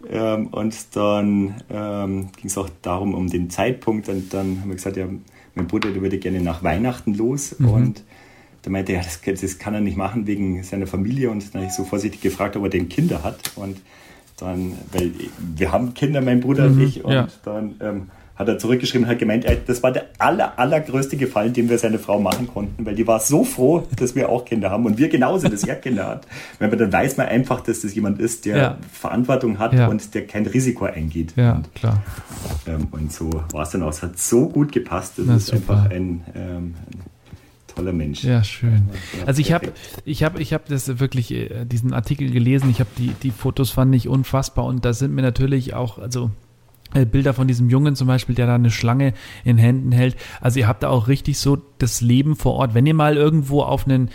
ähm, 0.10 0.48
und 0.48 0.96
dann 0.96 1.62
ähm, 1.70 2.30
ging 2.36 2.46
es 2.48 2.58
auch 2.58 2.70
darum, 2.82 3.14
um 3.14 3.30
den 3.30 3.50
Zeitpunkt. 3.50 4.10
Und 4.10 4.34
dann 4.34 4.62
haben 4.62 4.70
wir 4.70 4.76
gesagt, 4.76 4.98
ja, 4.98 5.08
mein 5.56 5.68
Bruder, 5.68 5.92
der 5.92 6.02
würde 6.02 6.18
gerne 6.18 6.42
nach 6.42 6.64
Weihnachten 6.64 7.14
los. 7.14 7.56
Mhm. 7.60 7.70
Und 7.70 8.04
da 8.64 8.70
meinte 8.70 8.94
er, 8.94 9.00
ja, 9.00 9.04
das, 9.04 9.42
das, 9.42 9.60
kann 9.60 9.74
er 9.74 9.82
nicht 9.82 9.98
machen 9.98 10.28
wegen 10.28 10.64
seiner 10.64 10.88
Familie. 10.88 11.30
Und 11.30 11.54
dann 11.54 11.62
habe 11.62 11.70
ich 11.70 11.76
so 11.76 11.84
vorsichtig 11.84 12.22
gefragt, 12.22 12.56
ob 12.56 12.64
er 12.64 12.70
denn 12.70 12.90
Kinder 12.90 13.24
hat. 13.24 13.40
Und 13.56 13.82
dann, 14.38 14.74
weil 14.92 15.12
wir 15.56 15.72
haben 15.72 15.94
Kinder, 15.94 16.22
mein 16.22 16.42
Bruder 16.42 16.70
mhm, 16.70 16.78
und 16.78 16.88
ich. 16.88 17.04
Und 17.04 17.14
ja. 17.14 17.28
dann 17.44 17.76
ähm, 17.82 18.08
hat 18.36 18.48
er 18.48 18.58
zurückgeschrieben 18.58 19.06
und 19.06 19.12
hat 19.12 19.20
gemeint, 19.20 19.46
das 19.68 19.84
war 19.84 19.92
der 19.92 20.06
aller, 20.18 20.58
allergrößte 20.58 21.18
Gefallen, 21.18 21.54
den 21.54 21.70
wir 21.70 21.78
seine 21.78 22.00
Frau 22.00 22.20
machen 22.20 22.48
konnten, 22.48 22.86
weil 22.86 22.96
die 22.96 23.06
war 23.06 23.20
so 23.20 23.44
froh, 23.44 23.88
dass 23.98 24.16
wir 24.16 24.30
auch 24.30 24.46
Kinder 24.46 24.70
haben 24.70 24.86
und 24.86 24.98
wir 24.98 25.10
genauso, 25.10 25.48
dass 25.48 25.64
er 25.64 25.76
Kinder 25.76 26.08
hat. 26.08 26.28
Weil 26.60 26.70
dann 26.72 26.92
weiß 26.92 27.18
man 27.18 27.28
einfach, 27.28 27.62
dass 27.62 27.82
das 27.82 27.94
jemand 27.94 28.20
ist, 28.20 28.46
der 28.46 28.58
ja. 28.58 28.78
Verantwortung 28.92 29.60
hat 29.60 29.74
ja. 29.74 29.88
und 29.88 30.14
der 30.14 30.26
kein 30.26 30.46
Risiko 30.46 30.86
eingeht. 30.86 31.34
Ja, 31.36 31.54
und, 31.54 31.74
klar. 31.76 32.02
Ähm, 32.68 32.88
und 32.92 33.12
so 33.12 33.30
war 33.52 33.64
es 33.64 33.70
dann 33.70 33.84
auch. 33.84 33.90
Es 33.90 34.02
hat 34.02 34.18
so 34.18 34.48
gut 34.48 34.72
gepasst. 34.72 35.14
Das, 35.18 35.28
das 35.28 35.38
ist 35.38 35.48
super. 35.48 35.74
einfach 35.74 35.92
ein, 35.92 36.24
ähm, 36.36 36.76
toller 37.74 37.94
Mensch. 37.94 38.24
Ja, 38.24 38.44
schön. 38.44 38.90
Also 39.26 39.42
ich 39.42 39.52
habe 39.52 39.72
ich 40.06 40.24
hab, 40.24 40.40
ich 40.40 40.54
hab 40.54 40.66
das 40.68 41.00
wirklich, 41.00 41.32
äh, 41.32 41.66
diesen 41.66 41.94
Artikel 41.94 42.32
gelesen, 42.32 42.70
ich 42.70 42.80
habe 42.80 42.90
die, 42.98 43.12
die 43.24 43.32
Fotos 43.32 43.72
fand 43.72 43.96
ich 43.96 44.08
unfassbar 44.08 44.66
und 44.66 44.86
da 44.86 44.94
sind 44.94 45.14
mir 45.14 45.22
natürlich 45.22 45.74
auch, 45.74 45.98
also 45.98 46.26
äh, 46.26 46.51
Bilder 46.94 47.34
von 47.34 47.48
diesem 47.48 47.70
Jungen 47.70 47.96
zum 47.96 48.08
Beispiel, 48.08 48.36
der 48.36 48.48
da 48.48 48.56
eine 48.56 48.72
Schlange 48.72 49.14
in 49.44 49.58
Händen 49.58 49.92
hält. 49.92 50.16
Also 50.40 50.60
ihr 50.60 50.68
habt 50.68 50.84
da 50.84 50.90
auch 50.90 51.08
richtig 51.08 51.40
so 51.40 51.58
das 51.78 52.02
Leben 52.02 52.36
vor 52.36 52.54
Ort. 52.56 52.74
Wenn 52.74 52.86
ihr 52.86 52.94
mal 52.94 53.18
irgendwo 53.18 53.62
auf 53.62 53.86
einen 53.86 54.10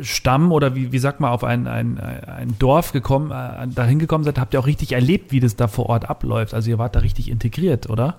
Stamm 0.00 0.52
oder 0.52 0.74
wie, 0.74 0.92
wie 0.92 0.98
sagt 0.98 1.20
man, 1.20 1.30
auf 1.30 1.44
ein, 1.44 1.66
ein, 1.66 1.98
ein 1.98 2.54
Dorf 2.58 2.92
gekommen, 2.92 3.30
äh, 3.30 3.68
dahin 3.68 3.98
gekommen 3.98 4.24
seid, 4.24 4.38
habt 4.38 4.54
ihr 4.54 4.60
auch 4.60 4.66
richtig 4.66 4.92
erlebt, 4.92 5.32
wie 5.32 5.40
das 5.40 5.56
da 5.56 5.68
vor 5.68 5.86
Ort 5.86 6.08
abläuft. 6.08 6.54
Also 6.54 6.70
ihr 6.70 6.78
wart 6.78 6.96
da 6.96 7.00
richtig 7.00 7.30
integriert, 7.30 7.90
oder? 7.90 8.18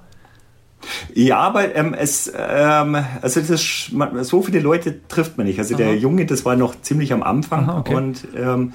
Ja, 1.13 1.37
aber 1.39 1.75
ähm, 1.75 1.93
es, 1.93 2.31
ähm, 2.35 2.97
also 3.21 3.39
das 3.39 3.49
ist, 3.49 3.93
man, 3.93 4.23
so 4.23 4.41
viele 4.41 4.59
Leute 4.59 5.07
trifft 5.07 5.37
man 5.37 5.47
nicht. 5.47 5.59
Also 5.59 5.75
Aha. 5.75 5.83
der 5.83 5.97
Junge, 5.97 6.25
das 6.25 6.45
war 6.45 6.55
noch 6.55 6.81
ziemlich 6.81 7.13
am 7.13 7.23
Anfang 7.23 7.69
Aha, 7.69 7.79
okay. 7.79 7.95
und 7.95 8.27
ähm, 8.35 8.73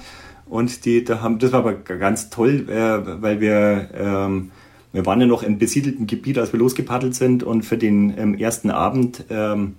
und 0.49 0.85
die, 0.85 1.03
da 1.03 1.21
haben, 1.21 1.37
das 1.37 1.51
war 1.51 1.59
aber 1.59 1.73
ganz 1.73 2.31
toll, 2.31 2.67
äh, 2.69 3.21
weil 3.21 3.39
wir 3.39 3.89
ähm, 3.93 4.51
wir 4.91 5.05
waren 5.05 5.21
ja 5.21 5.27
noch 5.27 5.43
im 5.43 5.57
besiedelten 5.57 6.07
Gebiet, 6.07 6.37
als 6.37 6.51
wir 6.51 6.59
losgepaddelt 6.59 7.15
sind 7.15 7.43
und 7.43 7.63
für 7.63 7.77
den 7.77 8.17
ähm, 8.17 8.33
ersten 8.35 8.71
Abend, 8.71 9.25
ähm, 9.29 9.75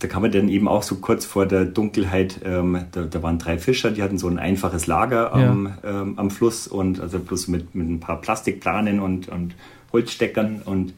da 0.00 0.08
kam 0.08 0.22
man 0.22 0.32
dann 0.32 0.48
eben 0.48 0.66
auch 0.66 0.82
so 0.82 0.96
kurz 0.96 1.24
vor 1.24 1.46
der 1.46 1.66
Dunkelheit, 1.66 2.40
ähm, 2.44 2.84
da, 2.92 3.02
da, 3.02 3.22
waren 3.22 3.38
drei 3.38 3.58
Fischer, 3.58 3.90
die 3.90 4.02
hatten 4.02 4.18
so 4.18 4.28
ein 4.28 4.38
einfaches 4.38 4.86
Lager 4.86 5.32
am, 5.32 5.72
ja. 5.82 6.02
Ähm, 6.02 6.18
am 6.18 6.30
Fluss 6.30 6.66
und 6.66 7.00
also 7.00 7.18
bloß 7.18 7.48
mit, 7.48 7.74
mit 7.74 7.88
ein 7.88 8.00
paar 8.00 8.20
Plastikplanen 8.20 8.98
und, 8.98 9.28
und 9.28 9.54
Holzsteckern 9.92 10.62
und 10.64 10.94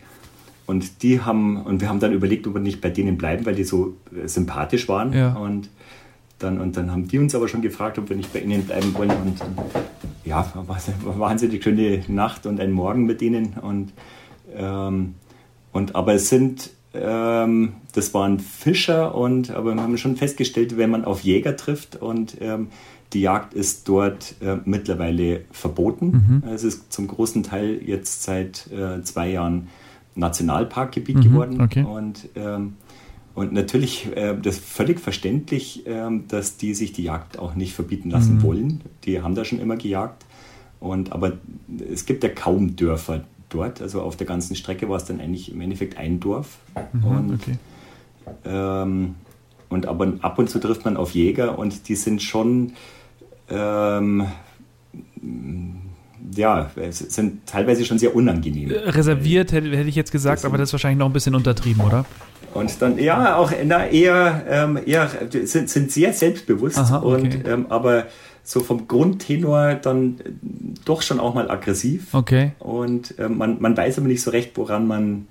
und 0.64 1.02
die 1.02 1.20
haben, 1.20 1.60
und 1.62 1.80
wir 1.80 1.88
haben 1.88 2.00
dann 2.00 2.12
überlegt, 2.12 2.46
ob 2.46 2.54
wir 2.54 2.60
nicht 2.60 2.80
bei 2.80 2.88
denen 2.88 3.18
bleiben, 3.18 3.44
weil 3.44 3.54
die 3.54 3.64
so 3.64 3.96
äh, 4.14 4.28
sympathisch 4.28 4.88
waren. 4.88 5.12
Ja. 5.12 5.34
Und 5.34 5.68
dann, 6.38 6.60
und 6.60 6.76
dann 6.76 6.90
haben 6.90 7.08
die 7.08 7.18
uns 7.18 7.34
aber 7.34 7.48
schon 7.48 7.62
gefragt, 7.62 7.98
ob 7.98 8.08
wir 8.08 8.16
nicht 8.16 8.32
bei 8.32 8.40
ihnen 8.40 8.64
bleiben 8.64 8.94
wollen. 8.94 9.10
Und, 9.10 9.40
ja, 10.24 10.52
war 10.54 10.76
eine 10.76 11.18
wahnsinnig 11.18 11.62
schöne 11.62 12.02
Nacht 12.08 12.46
und 12.46 12.60
ein 12.60 12.72
Morgen 12.72 13.04
mit 13.04 13.22
ihnen. 13.22 13.54
Und, 13.60 13.92
ähm, 14.54 15.14
und 15.72 15.94
aber 15.94 16.14
es 16.14 16.28
sind, 16.28 16.70
ähm, 16.94 17.74
das 17.94 18.14
waren 18.14 18.38
Fischer 18.38 19.14
und 19.14 19.50
aber 19.50 19.74
wir 19.74 19.82
haben 19.82 19.98
schon 19.98 20.16
festgestellt, 20.16 20.76
wenn 20.76 20.90
man 20.90 21.04
auf 21.04 21.22
Jäger 21.22 21.56
trifft 21.56 21.96
und 21.96 22.36
ähm, 22.40 22.68
die 23.12 23.20
Jagd 23.20 23.52
ist 23.54 23.88
dort 23.88 24.36
äh, 24.40 24.56
mittlerweile 24.64 25.42
verboten. 25.50 26.42
Mhm. 26.44 26.48
Es 26.48 26.64
ist 26.64 26.92
zum 26.92 27.08
großen 27.08 27.42
Teil 27.42 27.80
jetzt 27.84 28.22
seit 28.22 28.70
äh, 28.72 29.02
zwei 29.02 29.30
Jahren 29.30 29.68
Nationalparkgebiet 30.14 31.16
mhm, 31.16 31.22
geworden. 31.22 31.60
Okay. 31.60 31.84
Und 31.84 32.28
ähm, 32.36 32.74
und 33.34 33.52
natürlich, 33.52 34.14
äh, 34.14 34.36
das 34.40 34.56
ist 34.56 34.64
völlig 34.64 35.00
verständlich, 35.00 35.86
äh, 35.86 36.08
dass 36.28 36.56
die 36.58 36.74
sich 36.74 36.92
die 36.92 37.04
Jagd 37.04 37.38
auch 37.38 37.54
nicht 37.54 37.72
verbieten 37.74 38.10
lassen 38.10 38.36
mhm. 38.36 38.42
wollen. 38.42 38.80
Die 39.04 39.22
haben 39.22 39.34
da 39.34 39.44
schon 39.44 39.58
immer 39.58 39.76
gejagt. 39.76 40.26
Und, 40.80 41.12
aber 41.12 41.34
es 41.90 42.06
gibt 42.06 42.24
ja 42.24 42.28
kaum 42.28 42.76
Dörfer 42.76 43.24
dort. 43.48 43.80
Also 43.80 44.02
auf 44.02 44.16
der 44.16 44.26
ganzen 44.26 44.56
Strecke 44.56 44.88
war 44.88 44.96
es 44.96 45.04
dann 45.04 45.20
eigentlich 45.20 45.52
im 45.52 45.60
Endeffekt 45.60 45.96
ein 45.96 46.20
Dorf. 46.20 46.58
Mhm, 46.92 47.04
und, 47.04 47.34
okay. 47.34 47.58
ähm, 48.44 49.14
und 49.68 49.86
aber 49.86 50.12
ab 50.20 50.38
und 50.38 50.50
zu 50.50 50.58
trifft 50.58 50.84
man 50.84 50.96
auf 50.96 51.12
Jäger 51.14 51.58
und 51.58 51.88
die 51.88 51.94
sind 51.94 52.22
schon, 52.22 52.72
ähm, 53.48 54.26
ja, 56.34 56.70
sind 56.90 57.46
teilweise 57.46 57.84
schon 57.84 57.98
sehr 57.98 58.14
unangenehm. 58.14 58.70
Reserviert 58.70 59.52
hätte, 59.52 59.70
hätte 59.70 59.88
ich 59.88 59.96
jetzt 59.96 60.12
gesagt, 60.12 60.44
aber 60.44 60.58
das 60.58 60.70
ist 60.70 60.72
wahrscheinlich 60.74 60.98
noch 60.98 61.06
ein 61.06 61.12
bisschen 61.12 61.34
untertrieben, 61.34 61.82
oder? 61.82 62.04
Und 62.54 62.82
dann, 62.82 62.98
ja, 62.98 63.36
auch 63.36 63.52
na, 63.64 63.86
eher, 63.86 64.44
ähm, 64.48 64.78
eher 64.84 65.10
sind, 65.30 65.70
sind 65.70 65.90
sehr 65.90 66.12
selbstbewusst, 66.12 66.78
Aha, 66.78 67.02
okay. 67.02 67.14
und, 67.14 67.48
ähm, 67.48 67.66
aber 67.70 68.06
so 68.44 68.60
vom 68.60 68.88
Grundtenor 68.88 69.74
dann 69.74 70.18
äh, 70.24 70.30
doch 70.84 71.02
schon 71.02 71.20
auch 71.20 71.34
mal 71.34 71.50
aggressiv. 71.50 72.12
Okay. 72.12 72.52
Und 72.58 73.14
ähm, 73.18 73.38
man, 73.38 73.60
man 73.60 73.76
weiß 73.76 73.98
aber 73.98 74.08
nicht 74.08 74.22
so 74.22 74.30
recht, 74.30 74.56
woran 74.56 74.86
man 74.86 75.26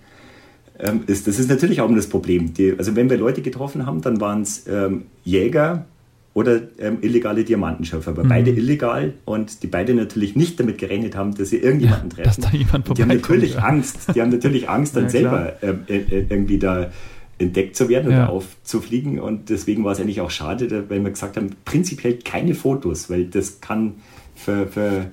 ähm, 0.80 1.04
ist. 1.08 1.28
Das 1.28 1.38
ist 1.38 1.50
natürlich 1.50 1.82
auch 1.82 1.94
das 1.94 2.08
Problem. 2.08 2.54
Die, 2.54 2.74
also 2.78 2.96
wenn 2.96 3.10
wir 3.10 3.18
Leute 3.18 3.42
getroffen 3.42 3.86
haben, 3.86 4.02
dann 4.02 4.20
waren 4.22 4.42
es 4.42 4.66
ähm, 4.68 5.06
Jäger 5.24 5.86
oder 6.34 6.62
ähm, 6.80 7.00
illegale 7.02 7.44
Diamantenschürfer, 7.44 8.12
aber 8.12 8.24
mhm. 8.24 8.30
beide 8.30 8.52
illegal 8.52 9.14
und 9.26 9.64
die 9.64 9.68
beide 9.68 9.94
natürlich 9.94 10.36
nicht 10.36 10.60
damit 10.60 10.78
gerechnet 10.78 11.16
haben, 11.16 11.36
dass 11.36 11.50
sie 11.50 11.58
irgendjemanden 11.58 12.10
ja, 12.12 12.24
treffen. 12.24 12.42
Dass 12.42 12.52
da 12.52 12.58
jemand 12.58 12.98
die 12.98 13.02
haben 13.02 13.10
natürlich 13.10 13.56
ja. 13.56 13.60
Angst, 13.60 14.16
die 14.16 14.22
haben 14.22 14.30
natürlich 14.30 14.70
Angst, 14.70 14.96
dann 14.96 15.06
ja, 15.06 15.10
selber 15.10 15.54
ähm, 15.62 15.82
äh, 15.88 15.98
äh, 15.98 16.26
irgendwie 16.30 16.58
da 16.58 16.92
entdeckt 17.38 17.76
zu 17.76 17.90
werden 17.90 18.08
oder 18.08 18.30
aufzufliegen. 18.30 19.20
Und 19.20 19.50
deswegen 19.50 19.84
war 19.84 19.92
es 19.92 20.00
eigentlich 20.00 20.22
auch 20.22 20.32
schade, 20.32 20.90
weil 20.90 21.04
wir 21.04 21.10
gesagt 21.10 21.38
haben, 21.38 21.50
prinzipiell 21.66 22.20
keine 22.24 22.54
Fotos, 22.54 23.10
weil 23.10 23.26
das 23.26 23.60
kann 23.60 23.96
für, 24.36 24.68
für 24.68 25.08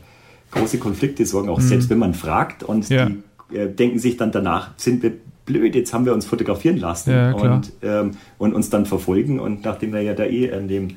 große 0.51 0.79
Konflikte 0.79 1.27
sorgen, 1.27 1.49
auch 1.49 1.59
mhm. 1.59 1.65
selbst 1.65 1.91
wenn 1.91 1.99
man 1.99 2.15
fragt 2.15 2.63
und 2.63 2.89
die 2.91 2.95
äh, 2.95 3.69
denken 3.69 3.99
sich 3.99 4.17
dann 4.17 4.31
danach, 4.31 4.71
sind 4.77 5.03
wir 5.03 5.13
blöd, 5.47 5.75
jetzt 5.75 5.93
haben 5.93 6.05
wir 6.05 6.13
uns 6.13 6.27
fotografieren 6.27 6.77
lassen 6.77 7.11
ja, 7.11 7.33
und, 7.33 7.73
ähm, 7.83 8.13
und 8.37 8.55
uns 8.55 8.71
dann 8.71 8.87
verfolgen. 8.87 9.41
Und 9.41 9.65
nachdem 9.65 9.93
wir 9.93 10.03
ja 10.03 10.15
da 10.15 10.25
eh 10.25 10.47
in 10.47 10.69
dem, 10.69 10.89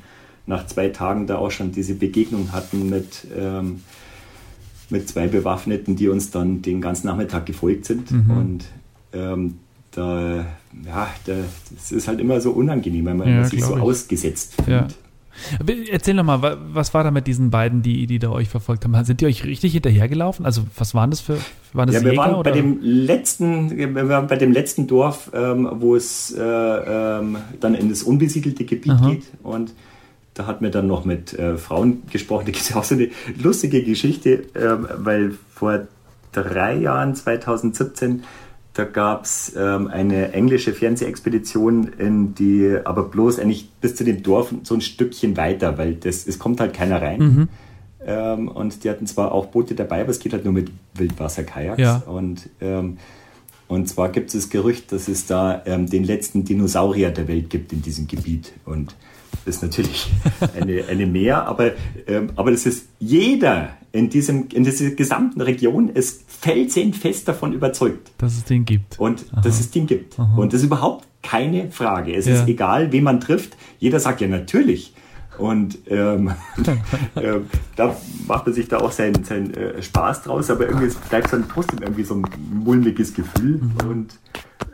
nach 0.46 0.66
zwei 0.66 0.88
Tagen 0.88 1.26
da 1.26 1.38
auch 1.38 1.50
schon 1.50 1.72
diese 1.72 1.94
Begegnung 1.94 2.52
hatten 2.52 2.88
mit, 2.88 3.26
ähm, 3.36 3.82
mit 4.90 5.08
zwei 5.08 5.28
Bewaffneten, 5.28 5.96
die 5.96 6.08
uns 6.08 6.30
dann 6.30 6.62
den 6.62 6.80
ganzen 6.80 7.06
Nachmittag 7.06 7.46
gefolgt 7.46 7.84
sind. 7.84 8.10
Mhm. 8.10 8.30
Und 8.30 8.64
ähm, 9.12 9.58
da, 9.92 10.46
ja, 10.86 11.08
da, 11.26 11.34
das 11.74 11.92
ist 11.92 12.08
halt 12.08 12.20
immer 12.20 12.40
so 12.40 12.50
unangenehm, 12.50 13.06
wenn 13.06 13.16
man 13.18 13.28
ja, 13.28 13.44
sich 13.44 13.62
so 13.62 13.76
ich. 13.76 13.82
ausgesetzt 13.82 14.54
fühlt. 14.54 14.68
Ja. 14.68 14.88
Erzähl 15.90 16.14
noch 16.14 16.24
mal, 16.24 16.58
was 16.72 16.92
war 16.92 17.04
da 17.04 17.10
mit 17.10 17.26
diesen 17.26 17.50
beiden, 17.50 17.82
die, 17.82 18.06
die 18.06 18.18
da 18.18 18.30
euch 18.30 18.48
verfolgt 18.48 18.84
haben? 18.84 19.04
Sind 19.04 19.20
die 19.20 19.26
euch 19.26 19.44
richtig 19.44 19.72
hinterhergelaufen? 19.72 20.44
Also 20.44 20.62
was 20.76 20.94
waren 20.94 21.10
das 21.10 21.20
für 21.20 21.38
waren 21.72 21.86
das 21.86 21.96
ja, 21.96 22.02
wir 22.02 22.10
Jäger, 22.10 22.22
waren 22.22 22.34
oder? 22.34 22.50
bei 22.50 22.56
dem 22.56 22.78
letzten, 22.82 23.76
wir 23.76 24.08
waren 24.08 24.26
bei 24.26 24.36
dem 24.36 24.52
letzten 24.52 24.86
Dorf, 24.86 25.30
ähm, 25.34 25.68
wo 25.72 25.96
es 25.96 26.32
äh, 26.32 26.42
ähm, 26.42 27.38
dann 27.60 27.74
in 27.74 27.88
das 27.88 28.02
unbesiedelte 28.02 28.64
Gebiet 28.64 28.92
Aha. 28.92 29.10
geht 29.10 29.24
und 29.42 29.72
da 30.34 30.46
hat 30.46 30.62
mir 30.62 30.70
dann 30.70 30.86
noch 30.86 31.04
mit 31.04 31.38
äh, 31.38 31.56
Frauen 31.56 32.02
gesprochen. 32.10 32.46
Da 32.46 32.52
gibt 32.52 32.64
es 32.64 32.74
auch 32.74 32.84
so 32.84 32.94
eine 32.94 33.10
lustige 33.42 33.82
Geschichte, 33.82 34.44
äh, 34.54 34.76
weil 34.98 35.34
vor 35.54 35.86
drei 36.32 36.76
Jahren, 36.76 37.14
2017, 37.14 38.22
da 38.74 38.84
gab 38.84 39.24
es 39.24 39.52
ähm, 39.54 39.88
eine 39.88 40.32
englische 40.32 40.72
Fernsehexpedition, 40.72 41.88
in 41.98 42.34
die 42.34 42.74
aber 42.84 43.02
bloß 43.04 43.38
eigentlich 43.38 43.70
bis 43.80 43.94
zu 43.94 44.04
dem 44.04 44.22
Dorf 44.22 44.54
so 44.62 44.74
ein 44.74 44.80
Stückchen 44.80 45.36
weiter, 45.36 45.76
weil 45.76 45.94
das, 45.94 46.26
es 46.26 46.38
kommt 46.38 46.58
halt 46.60 46.72
keiner 46.72 47.02
rein. 47.02 47.20
Mhm. 47.20 47.48
Ähm, 48.04 48.48
und 48.48 48.82
die 48.82 48.90
hatten 48.90 49.06
zwar 49.06 49.32
auch 49.32 49.46
Boote 49.46 49.74
dabei, 49.74 50.00
aber 50.00 50.10
es 50.10 50.18
geht 50.18 50.32
halt 50.32 50.44
nur 50.44 50.54
mit 50.54 50.70
Wildwasserkajaks. 50.94 51.80
Ja. 51.80 52.02
Und, 52.06 52.48
ähm, 52.62 52.96
und 53.68 53.88
zwar 53.88 54.08
gibt 54.08 54.28
es 54.28 54.34
das 54.34 54.50
Gerücht, 54.50 54.90
dass 54.90 55.06
es 55.06 55.26
da 55.26 55.62
ähm, 55.66 55.88
den 55.88 56.04
letzten 56.04 56.44
Dinosaurier 56.44 57.10
der 57.10 57.28
Welt 57.28 57.50
gibt 57.50 57.74
in 57.74 57.82
diesem 57.82 58.06
Gebiet. 58.06 58.54
Und 58.64 58.96
ist 59.46 59.62
natürlich 59.62 60.10
eine, 60.60 60.84
eine 60.88 61.06
mehr, 61.06 61.46
aber, 61.46 61.72
ähm, 62.06 62.30
aber 62.36 62.52
es 62.52 62.66
ist 62.66 62.88
jeder 62.98 63.70
in, 63.92 64.08
diesem, 64.08 64.48
in 64.52 64.64
dieser 64.64 64.90
gesamten 64.90 65.40
Region 65.40 65.88
ist 65.88 66.24
felsenfest 66.28 67.28
davon 67.28 67.52
überzeugt. 67.52 68.10
Dass 68.18 68.36
es 68.36 68.44
den 68.44 68.64
gibt. 68.64 68.98
Und 68.98 69.26
Aha. 69.32 69.42
dass 69.42 69.60
es 69.60 69.70
den 69.70 69.86
gibt. 69.86 70.18
Aha. 70.18 70.36
Und 70.36 70.52
das 70.52 70.60
ist 70.60 70.66
überhaupt 70.66 71.06
keine 71.22 71.70
Frage. 71.70 72.14
Es 72.14 72.26
ja. 72.26 72.34
ist 72.34 72.48
egal, 72.48 72.92
wen 72.92 73.04
man 73.04 73.20
trifft. 73.20 73.56
Jeder 73.78 74.00
sagt 74.00 74.20
ja 74.20 74.28
natürlich. 74.28 74.94
Und 75.38 75.78
ähm, 75.88 76.32
äh, 77.14 77.40
da 77.76 77.96
macht 78.26 78.46
man 78.46 78.54
sich 78.54 78.68
da 78.68 78.78
auch 78.78 78.92
seinen, 78.92 79.24
seinen 79.24 79.54
äh, 79.54 79.82
Spaß 79.82 80.22
draus, 80.22 80.50
aber 80.50 80.66
irgendwie 80.68 80.94
bleibt 81.08 81.32
dann 81.32 81.48
trotzdem 81.48 81.80
irgendwie 81.80 82.04
so 82.04 82.14
ein 82.14 82.24
mulmiges 82.50 83.14
Gefühl. 83.14 83.60
Mhm. 83.60 83.88
Und, 83.88 84.18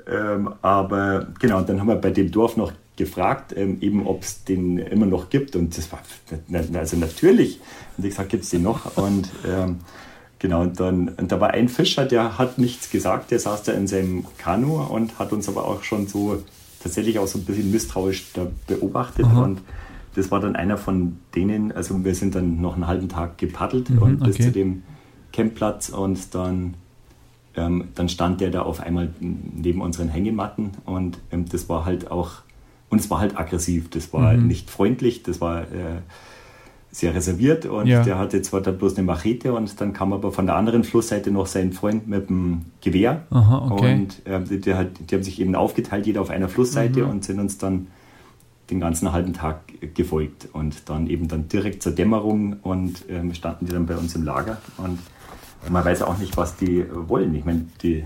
ähm, 0.07 0.55
aber 0.63 1.29
genau, 1.39 1.59
und 1.59 1.69
dann 1.69 1.81
haben 1.81 1.89
wir 1.89 1.97
bei 1.97 2.11
dem 2.11 2.31
Dorf 2.31 2.57
noch 2.57 2.73
gefragt, 2.99 3.55
ähm, 3.57 3.79
eben 3.81 4.07
ob 4.07 4.23
es 4.23 4.45
den 4.45 4.77
immer 4.79 5.07
noch 5.07 5.31
gibt. 5.31 5.57
Und 5.57 5.79
das 5.79 5.91
war 5.91 6.01
also 6.75 6.97
natürlich. 6.97 7.61
Und 7.97 8.05
ich 8.05 8.11
gesagt, 8.11 8.29
gibt 8.29 8.45
es 8.45 8.51
den 8.51 8.63
noch? 8.63 8.97
Und 8.99 9.31
ähm, 9.49 9.79
genau, 10.39 10.61
und 10.63 10.79
dann 10.79 11.09
und 11.09 11.33
da 11.33 11.41
war 11.41 11.51
ein 11.51 11.69
Fischer, 11.69 12.05
der 12.05 12.37
hat 12.37 12.59
nichts 12.59 12.91
gesagt, 12.91 13.31
der 13.31 13.39
saß 13.39 13.63
da 13.63 13.73
in 13.73 13.87
seinem 13.87 14.27
Kanu 14.37 14.83
und 14.83 15.19
hat 15.19 15.33
uns 15.33 15.49
aber 15.49 15.65
auch 15.65 15.83
schon 15.83 16.07
so 16.07 16.43
tatsächlich 16.83 17.19
auch 17.19 17.27
so 17.27 17.39
ein 17.39 17.45
bisschen 17.45 17.71
misstrauisch 17.71 18.33
da 18.35 18.47
beobachtet. 18.67 19.25
Aha. 19.25 19.45
Und 19.45 19.63
das 20.15 20.31
war 20.31 20.41
dann 20.41 20.57
einer 20.57 20.77
von 20.77 21.19
denen, 21.35 21.73
also 21.73 22.05
wir 22.05 22.15
sind 22.15 22.35
dann 22.35 22.61
noch 22.61 22.75
einen 22.75 22.87
halben 22.87 23.09
Tag 23.09 23.39
gepaddelt 23.39 23.91
mhm, 23.91 23.99
und 23.99 24.19
bis 24.21 24.35
okay. 24.35 24.45
zu 24.45 24.53
dem 24.53 24.83
Campplatz 25.33 25.91
und 25.91 26.35
dann, 26.35 26.75
ähm, 27.55 27.89
dann 27.95 28.09
stand 28.09 28.41
der 28.41 28.51
da 28.51 28.63
auf 28.63 28.81
einmal 28.81 29.11
neben 29.21 29.81
unseren 29.81 30.09
Hängematten 30.09 30.73
und 30.85 31.19
ähm, 31.31 31.49
das 31.49 31.69
war 31.69 31.85
halt 31.85 32.11
auch, 32.11 32.43
und 32.91 33.01
es 33.01 33.11
war 33.11 33.21
halt 33.21 33.39
aggressiv, 33.39 33.91
das 33.91 34.13
war 34.13 34.35
mhm. 34.35 34.47
nicht 34.47 34.71
freundlich, 34.71 35.23
das 35.23 35.41
war 35.41 35.63
äh, 35.63 36.01
sehr 36.91 37.15
reserviert 37.15 37.67
und 37.67 37.87
ja. 37.87 38.03
der 38.03 38.19
hatte 38.19 38.41
zwar 38.43 38.61
dann 38.61 38.79
bloß 38.79 38.97
eine 38.97 39.05
Machete 39.05 39.53
und 39.53 39.81
dann 39.81 39.93
kam 39.93 40.13
aber 40.13 40.33
von 40.33 40.47
der 40.47 40.57
anderen 40.57 40.85
Flussseite 40.85 41.31
noch 41.31 41.47
sein 41.47 41.73
Freund 41.73 42.09
mit 42.09 42.31
dem 42.31 42.63
Gewehr 42.81 43.25
Aha, 43.31 43.69
okay. 43.71 43.95
und 43.95 44.27
äh, 44.27 44.41
die, 44.41 44.61
die, 44.61 44.73
die, 45.07 45.15
haben 45.15 45.23
sich 45.23 45.41
eben 45.41 45.55
aufgeteilt, 45.55 46.07
jeder 46.07 46.23
auf 46.23 46.31
einer 46.31 46.49
Flussseite 46.49 47.05
mhm. 47.05 47.11
und 47.11 47.25
sind 47.25 47.41
uns 47.41 47.59
dann 47.59 47.89
den 48.71 48.81
ganzen 48.81 49.13
halben 49.13 49.33
Tag 49.33 49.61
gefolgt 49.95 50.49
und 50.53 50.89
dann 50.89 51.07
eben 51.07 51.29
dann 51.29 51.49
direkt 51.49 51.83
zur 51.83 51.93
Dämmerung 51.93 52.57
und 52.63 53.05
ähm, 53.09 53.35
standen 53.35 53.67
die 53.67 53.73
dann 53.73 53.87
bei 53.87 53.97
uns 53.97 54.15
im 54.15 54.25
Lager 54.25 54.59
und 54.79 54.99
man 55.69 55.85
weiß 55.85 56.03
auch 56.03 56.19
nicht, 56.19 56.37
was 56.37 56.57
die 56.57 56.85
wollen. 56.91 57.35
Ich 57.35 57.45
meine, 57.45 57.67
die, 57.83 58.05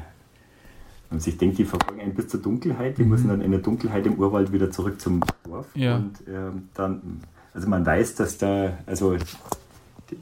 wenn 1.12 1.18
man 1.18 1.20
sich 1.20 1.36
denkt, 1.36 1.58
die 1.58 1.66
verfolgen 1.66 2.00
einen 2.00 2.14
bis 2.14 2.28
zur 2.28 2.40
Dunkelheit, 2.40 2.96
die 2.96 3.02
mhm. 3.02 3.10
müssen 3.10 3.28
dann 3.28 3.42
in 3.42 3.50
der 3.50 3.60
Dunkelheit 3.60 4.06
im 4.06 4.14
Urwald 4.14 4.50
wieder 4.50 4.70
zurück 4.70 4.98
zum 4.98 5.20
Dorf 5.44 5.66
ja. 5.74 5.96
und 5.96 6.14
ähm, 6.26 6.68
dann, 6.72 7.20
also 7.52 7.68
man 7.68 7.84
weiß, 7.84 8.14
dass 8.14 8.38
da, 8.38 8.78
also 8.86 9.18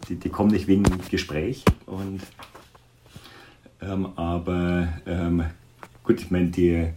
die, 0.09 0.17
die 0.17 0.29
kommen 0.31 0.51
nicht 0.51 0.67
wegen 0.67 0.83
Gespräch 1.09 1.65
und 1.87 2.23
ähm, 3.81 4.07
aber 4.17 4.89
ähm, 5.07 5.45
gut, 6.03 6.21
ich 6.21 6.33
meine, 6.33 6.49
die 6.49 6.89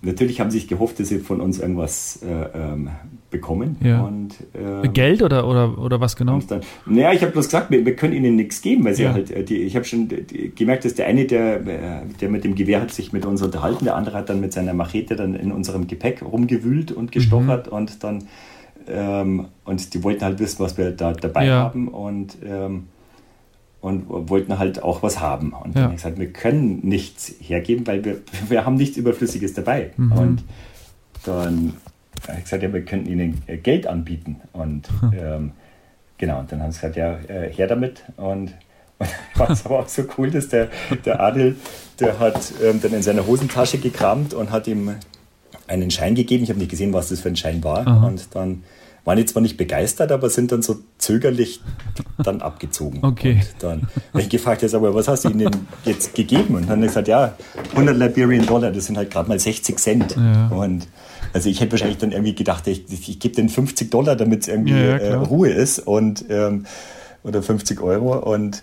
natürlich 0.00 0.40
haben 0.40 0.52
sie 0.52 0.60
sich 0.60 0.68
gehofft, 0.68 1.00
dass 1.00 1.08
sie 1.08 1.18
von 1.18 1.40
uns 1.40 1.58
irgendwas 1.58 2.22
äh, 2.22 2.28
ähm, 2.54 2.90
bekommen. 3.32 3.76
Ja. 3.82 4.02
Und, 4.02 4.36
ähm, 4.54 4.92
Geld 4.92 5.22
oder, 5.22 5.48
oder, 5.48 5.76
oder 5.78 6.00
was 6.00 6.14
genau? 6.14 6.38
Dann, 6.46 6.60
naja, 6.86 7.12
ich 7.12 7.22
habe 7.22 7.32
bloß 7.32 7.46
gesagt, 7.46 7.70
wir, 7.70 7.84
wir, 7.84 7.96
können 7.96 8.12
ihnen 8.12 8.36
nichts 8.36 8.62
geben, 8.62 8.84
weil 8.84 8.94
sie 8.94 9.02
ja. 9.02 9.12
halt, 9.12 9.32
äh, 9.32 9.42
die, 9.42 9.62
ich 9.62 9.74
habe 9.74 9.84
schon 9.84 10.08
die, 10.08 10.52
gemerkt, 10.54 10.84
dass 10.84 10.94
der 10.94 11.06
eine, 11.06 11.24
der, 11.24 11.66
äh, 11.66 12.02
der 12.20 12.28
mit 12.28 12.44
dem 12.44 12.54
Gewehr 12.54 12.80
hat 12.80 12.92
sich 12.92 13.12
mit 13.12 13.26
uns 13.26 13.42
unterhalten, 13.42 13.84
der 13.86 13.96
andere 13.96 14.18
hat 14.18 14.28
dann 14.28 14.40
mit 14.40 14.52
seiner 14.52 14.74
Machete 14.74 15.16
dann 15.16 15.34
in 15.34 15.50
unserem 15.50 15.88
Gepäck 15.88 16.22
rumgewühlt 16.22 16.92
und 16.92 17.10
gestochert 17.10 17.66
mhm. 17.66 17.72
und 17.72 18.04
dann 18.04 18.24
ähm, 18.88 19.46
und 19.64 19.94
die 19.94 20.04
wollten 20.04 20.24
halt 20.24 20.38
wissen, 20.38 20.58
was 20.60 20.76
wir 20.76 20.90
da 20.90 21.12
dabei 21.12 21.46
ja. 21.46 21.54
haben 21.54 21.88
und 21.88 22.36
ähm, 22.44 22.84
und 23.82 24.08
wollten 24.08 24.60
halt 24.60 24.80
auch 24.82 25.02
was 25.02 25.18
haben. 25.18 25.52
Und 25.52 25.74
dann 25.74 25.82
habe 25.82 25.94
ich 25.94 26.02
gesagt, 26.02 26.18
wir 26.18 26.32
können 26.32 26.78
nichts 26.84 27.34
hergeben, 27.40 27.84
weil 27.86 28.04
wir, 28.04 28.20
wir 28.48 28.64
haben 28.64 28.76
nichts 28.76 28.96
Überflüssiges 28.96 29.54
dabei. 29.54 29.90
Mhm. 29.96 30.12
Und 30.12 30.44
dann 31.24 31.74
habe 32.28 32.38
ich 32.38 32.44
gesagt, 32.44 32.62
ja, 32.62 32.72
wir 32.72 32.84
könnten 32.84 33.10
ihnen 33.10 33.42
äh, 33.46 33.56
Geld 33.56 33.86
anbieten. 33.86 34.40
Und 34.52 34.88
hm. 35.00 35.12
ähm, 35.14 35.52
genau, 36.18 36.40
und 36.40 36.52
dann 36.52 36.62
haben 36.62 36.72
sie 36.72 36.80
gesagt, 36.80 36.96
ja, 36.96 37.18
äh, 37.28 37.52
her 37.52 37.66
damit. 37.66 38.02
Und, 38.16 38.54
und 38.98 39.08
war 39.34 39.50
es 39.50 39.66
aber 39.66 39.80
auch 39.80 39.88
so 39.88 40.04
cool, 40.16 40.30
dass 40.30 40.48
der, 40.48 40.68
der 41.04 41.20
Adel, 41.20 41.56
der 41.98 42.18
hat 42.18 42.52
ähm, 42.62 42.80
dann 42.80 42.92
in 42.92 43.02
seiner 43.02 43.26
Hosentasche 43.26 43.78
gekramt 43.78 44.34
und 44.34 44.50
hat 44.50 44.66
ihm 44.66 44.94
einen 45.66 45.90
Schein 45.90 46.14
gegeben. 46.14 46.44
Ich 46.44 46.50
habe 46.50 46.58
nicht 46.58 46.70
gesehen, 46.70 46.92
was 46.92 47.08
das 47.08 47.20
für 47.20 47.28
ein 47.28 47.36
Schein 47.36 47.62
war. 47.64 47.86
Aha. 47.86 48.06
Und 48.06 48.34
dann 48.34 48.62
waren 49.04 49.18
jetzt 49.18 49.32
zwar 49.32 49.42
nicht 49.42 49.56
begeistert, 49.56 50.12
aber 50.12 50.30
sind 50.30 50.52
dann 50.52 50.62
so 50.62 50.76
zögerlich 50.98 51.60
dann 52.22 52.40
abgezogen. 52.40 53.00
Okay. 53.12 53.40
Und 53.40 53.62
dann 53.62 53.88
habe 54.12 54.22
ich 54.22 54.28
gefragt, 54.28 54.62
jetzt 54.62 54.74
aber 54.74 54.94
was 54.94 55.06
hast 55.06 55.24
du 55.24 55.30
ihnen 55.30 55.50
jetzt 55.84 56.14
gegeben? 56.14 56.54
Und 56.54 56.62
dann 56.62 56.78
hat 56.78 56.78
er 56.78 56.86
gesagt, 56.86 57.08
ja, 57.08 57.34
100 57.72 57.96
Liberian 57.96 58.46
Dollar, 58.46 58.70
das 58.70 58.86
sind 58.86 58.96
halt 58.96 59.10
gerade 59.10 59.28
mal 59.28 59.38
60 59.38 59.78
Cent. 59.78 60.16
Ja. 60.16 60.48
Und 60.48 60.86
also 61.32 61.48
ich 61.48 61.60
hätte 61.60 61.72
wahrscheinlich 61.72 61.98
dann 61.98 62.12
irgendwie 62.12 62.34
gedacht, 62.34 62.66
ich, 62.68 62.84
ich 62.90 63.18
gebe 63.18 63.34
den 63.34 63.48
50 63.48 63.90
Dollar, 63.90 64.16
damit 64.16 64.42
es 64.42 64.48
irgendwie 64.48 64.72
ja, 64.72 64.96
äh, 64.96 65.14
Ruhe 65.14 65.50
ist 65.50 65.80
und 65.80 66.24
ähm, 66.30 66.66
oder 67.22 67.42
50 67.42 67.80
Euro 67.80 68.18
und 68.18 68.62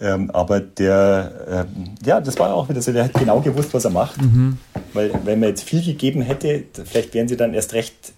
ähm, 0.00 0.30
aber 0.30 0.60
der, 0.60 1.66
ähm, 1.74 1.90
ja, 2.04 2.20
das 2.20 2.38
war 2.38 2.54
auch 2.54 2.68
wieder 2.70 2.80
so, 2.80 2.92
der 2.92 3.04
hat 3.04 3.14
genau 3.14 3.40
gewusst, 3.40 3.74
was 3.74 3.84
er 3.84 3.90
macht. 3.90 4.20
Mhm. 4.20 4.56
Weil, 4.94 5.12
wenn 5.24 5.40
man 5.40 5.50
jetzt 5.50 5.62
viel 5.62 5.84
gegeben 5.84 6.22
hätte, 6.22 6.64
vielleicht 6.84 7.12
wären 7.12 7.28
sie 7.28 7.36
dann 7.36 7.52
erst 7.52 7.74
recht 7.74 8.12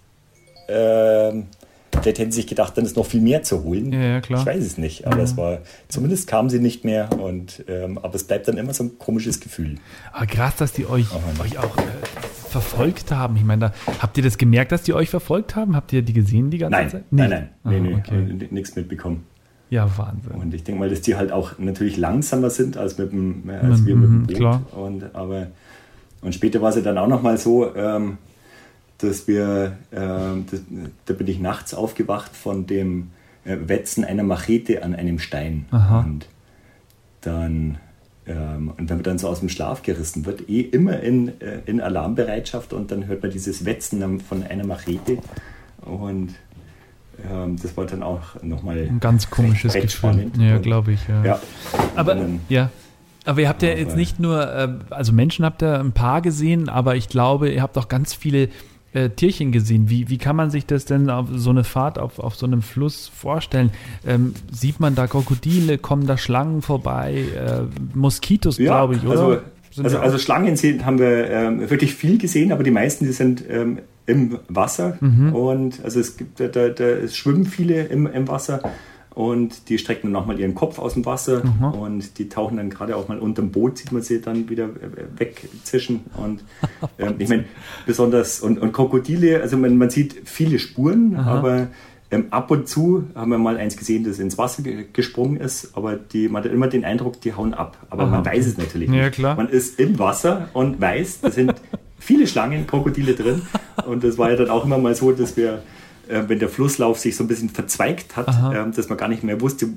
ähm, 0.69 1.49
Vielleicht 2.03 2.19
hätten 2.19 2.33
sie 2.33 2.37
sich 2.37 2.47
gedacht, 2.47 2.77
dann 2.77 2.85
ist 2.85 2.97
noch 2.97 3.07
viel 3.07 3.21
mehr 3.21 3.43
zu 3.43 3.63
holen. 3.63 3.93
Ja, 3.93 4.01
ja 4.01 4.21
klar. 4.21 4.41
Ich 4.41 4.47
weiß 4.47 4.65
es 4.65 4.79
nicht, 4.79 5.07
aber 5.07 5.19
ja. 5.19 5.23
es 5.23 5.37
war, 5.37 5.59
zumindest 5.89 6.27
kamen 6.27 6.51
sie 6.51 6.59
nicht 6.59 6.85
mehr 6.85 7.09
und, 7.19 7.65
ähm, 7.69 7.99
aber 7.99 8.15
es 8.15 8.25
bleibt 8.25 8.49
dann 8.49 8.57
immer 8.57 8.75
so 8.75 8.85
ein 8.85 8.99
komisches 8.99 9.41
Gefühl. 9.41 9.77
Aber 10.13 10.27
krass, 10.27 10.57
dass 10.57 10.73
die 10.73 10.87
euch, 10.87 11.07
oh 11.15 11.43
euch 11.43 11.59
auch 11.59 11.77
äh, 11.79 11.83
verfolgt 12.49 13.13
haben. 13.13 13.37
Ich 13.37 13.45
meine, 13.45 13.61
da, 13.61 13.73
habt 14.01 14.17
ihr 14.17 14.25
das 14.25 14.37
gemerkt, 14.37 14.73
dass 14.73 14.83
die 14.83 14.95
euch 14.95 15.11
verfolgt 15.11 15.57
haben? 15.57 15.77
Habt 15.77 15.93
ihr 15.93 16.03
die 16.03 16.13
gesehen 16.13 16.51
die 16.51 16.59
ganze 16.59 16.77
nein, 16.77 16.91
Zeit? 16.91 17.05
Nein, 17.11 17.31
nein, 17.31 17.49
nein, 17.65 17.83
nee, 17.83 17.95
okay. 17.95 18.17
nee, 18.17 18.49
nichts 18.51 18.75
mitbekommen. 18.77 19.25
Ja, 19.71 19.89
Wahnsinn. 19.97 20.33
Und 20.33 20.53
ich 20.53 20.65
denke 20.65 20.81
mal, 20.81 20.91
dass 20.91 21.01
die 21.01 21.17
halt 21.17 21.33
auch 21.33 21.59
natürlich 21.59 21.97
langsamer 21.97 22.51
sind 22.51 22.77
als, 22.77 22.99
mit 22.99 23.11
dem, 23.11 23.49
als 23.49 23.87
wir 23.87 23.97
mit 23.97 24.05
dem 24.05 24.19
mhm, 24.19 24.27
Boot. 24.27 24.37
Klar. 24.37 24.63
Und, 24.77 25.15
aber, 25.15 25.47
und 26.21 26.35
später 26.35 26.61
war 26.61 26.69
es 26.69 26.77
ja 26.77 26.83
dann 26.83 26.99
auch 26.99 27.09
nochmal 27.09 27.39
so, 27.39 27.75
ähm, 27.75 28.19
dass 29.03 29.27
wir, 29.29 29.77
äh, 29.91 29.97
das, 29.97 30.63
da 31.07 31.15
bin 31.15 31.27
ich 31.27 31.41
nachts 31.41 31.75
aufgewacht 31.75 32.35
von 32.37 32.67
dem 32.67 33.11
äh, 33.45 33.57
Wetzen 33.67 34.05
einer 34.05 34.23
Machete 34.23 34.83
an 34.83 34.95
einem 34.95 35.19
Stein. 35.19 35.67
Aha. 35.71 36.01
Und 36.01 36.29
dann, 37.23 37.79
ähm, 38.27 38.73
und 38.77 38.89
wenn 38.89 38.97
man 38.97 39.05
dann 39.05 39.19
so 39.19 39.29
aus 39.29 39.41
dem 39.41 39.49
Schlaf 39.49 39.83
gerissen 39.83 40.27
wird, 40.27 40.49
eh 40.49 40.61
immer 40.61 41.01
in, 41.01 41.41
äh, 41.41 41.61
in 41.67 41.81
Alarmbereitschaft 41.81 42.73
und 42.73 42.91
dann 42.91 43.07
hört 43.07 43.23
man 43.23 43.31
dieses 43.31 43.65
Wetzen 43.65 44.21
von 44.21 44.43
einer 44.43 44.65
Machete 44.65 45.19
und 45.81 46.35
ähm, 47.31 47.57
das 47.61 47.77
war 47.77 47.87
dann 47.87 48.03
auch 48.03 48.43
nochmal 48.43 48.79
ein 48.79 49.01
ganz 49.01 49.31
komisches 49.31 49.75
recht, 49.75 50.03
recht 50.03 50.03
Gefühl. 50.03 50.31
Ja, 50.39 50.59
glaube 50.59 50.93
ich. 50.93 51.09
Ja. 51.09 51.25
ja. 51.25 51.41
Aber 51.97 52.15
dann, 52.15 52.41
ja. 52.49 52.71
Aber 53.25 53.41
ihr 53.41 53.49
habt 53.49 53.63
ja 53.63 53.69
jetzt 53.69 53.97
nicht 53.97 54.19
nur, 54.19 54.53
äh, 54.53 54.69
also 54.91 55.13
Menschen 55.13 55.45
habt 55.45 55.63
ihr 55.63 55.79
ein 55.79 55.93
paar 55.93 56.23
gesehen, 56.23 56.69
aber 56.69 56.97
ich 56.97 57.09
glaube, 57.09 57.51
ihr 57.51 57.63
habt 57.63 57.79
auch 57.79 57.89
ganz 57.89 58.15
viele 58.15 58.49
äh, 58.95 59.11
Tierchen 59.11 59.53
gesehen. 59.53 59.89
Wie, 59.89 60.09
wie 60.09 60.19
kann 60.19 60.37
man 60.37 60.51
sich 60.51 60.67
das 60.67 60.85
denn 60.85 61.11
auf 61.11 61.29
so 61.33 61.51
eine 61.51 61.65
Fahrt 61.65 61.99
auf, 61.99 62.19
auf 62.19 62.35
so 62.35 62.47
einem 62.47 62.63
Fluss 62.63 63.09
vorstellen? 63.09 63.71
Ähm, 64.07 64.35
sieht 64.51 64.81
man 64.81 64.95
da 64.95 65.07
Krokodile, 65.07 65.79
kommen 65.79 66.07
da 66.07 66.17
Schlangen 66.19 66.63
vorbei, 66.63 67.25
äh, 67.37 67.63
Moskitos, 67.95 68.59
ja, 68.59 68.65
glaube 68.65 68.97
ich, 68.97 69.05
oder? 69.05 69.11
Also, 69.11 69.39
also, 69.83 69.99
also, 69.99 70.19
Schlangen 70.19 70.57
sind, 70.57 70.85
haben 70.85 70.99
wir 70.99 71.31
ähm, 71.31 71.71
wirklich 71.71 71.95
viel 71.95 72.19
gesehen, 72.19 72.53
aber 72.53 72.63
die 72.63 72.71
meisten, 72.71 73.07
die 73.07 73.13
sind 73.13 73.43
ähm, 73.49 73.79
im 74.05 74.39
Wasser 74.49 74.99
mhm. 75.01 75.35
und 75.35 75.83
also 75.83 75.99
es 76.01 76.17
gibt 76.17 76.41
da, 76.41 76.49
da, 76.49 77.09
schwimmen 77.09 77.47
viele 77.47 77.85
im, 77.85 78.07
im 78.07 78.29
Wasser 78.29 78.61
und 79.15 79.69
die 79.69 79.79
strecken 79.79 80.07
dann 80.09 80.13
nochmal 80.13 80.39
ihren 80.39 80.55
Kopf 80.55 80.79
aus 80.79 80.95
dem 80.95 81.05
Wasser 81.05 81.43
mhm. 81.45 81.65
und 81.65 82.19
die 82.19 82.29
tauchen 82.29 82.57
dann 82.57 82.71
gerade 82.71 82.97
auch 82.97 83.09
mal 83.09 83.19
unter 83.19 83.43
dem 83.43 83.51
Boot, 83.51 83.79
sieht 83.79 83.93
man 83.93 84.03
sie 84.03 84.21
dann 84.21 84.49
wieder 84.49 84.65
äh, 84.65 85.19
wegzischen. 85.19 86.01
Und 86.17 86.43
ähm, 86.99 87.15
ich 87.19 87.29
meine, 87.29 87.45
besonders, 87.87 88.41
und, 88.41 88.59
und 88.59 88.73
Krokodile, 88.73 89.41
also 89.43 89.57
man, 89.57 89.77
man 89.77 89.91
sieht 89.91 90.23
viele 90.25 90.59
Spuren, 90.59 91.17
Aha. 91.17 91.39
aber 91.39 91.69
ähm, 92.11 92.27
ab 92.31 92.51
und 92.51 92.69
zu 92.69 93.05
haben 93.15 93.31
wir 93.31 93.39
mal 93.39 93.57
eins 93.57 93.77
gesehen, 93.77 94.05
das 94.05 94.19
ins 94.19 94.39
Wasser 94.39 94.63
gesprungen 94.93 95.39
ist, 95.39 95.77
aber 95.77 95.97
die, 95.97 96.29
man 96.29 96.45
hat 96.45 96.53
immer 96.53 96.69
den 96.69 96.85
Eindruck, 96.85 97.21
die 97.21 97.35
hauen 97.35 97.55
ab. 97.55 97.79
Aber 97.91 98.05
Aha. 98.05 98.11
man 98.11 98.25
weiß 98.25 98.47
es 98.47 98.59
natürlich 98.59 98.89
nicht. 98.89 99.01
Ja, 99.01 99.11
klar. 99.11 99.37
Man 99.37 99.49
ist 99.49 99.79
im 99.79 99.99
Wasser 99.99 100.49
und 100.53 100.81
weiß, 100.81 101.21
da 101.21 101.31
sind 101.31 101.55
viele 101.99 102.27
Schlangen, 102.27 102.67
Krokodile 102.67 103.15
drin. 103.15 103.43
Und 103.87 104.05
das 104.05 104.19
war 104.19 104.31
ja 104.31 104.37
dann 104.37 104.51
auch 104.51 104.65
immer 104.65 104.79
mal 104.79 104.95
so, 104.95 105.13
dass 105.13 105.37
wir 105.37 105.63
äh, 106.09 106.23
wenn 106.29 106.39
der 106.39 106.49
Flusslauf 106.49 106.99
sich 106.99 107.17
so 107.17 107.25
ein 107.25 107.29
bisschen 107.29 107.49
verzweigt 107.51 108.17
hat, 108.17 108.29
ähm, 108.55 108.73
dass 108.73 108.89
man 108.89 108.99
gar 108.99 109.09
nicht 109.09 109.23
mehr 109.25 109.41
wusste, 109.41 109.69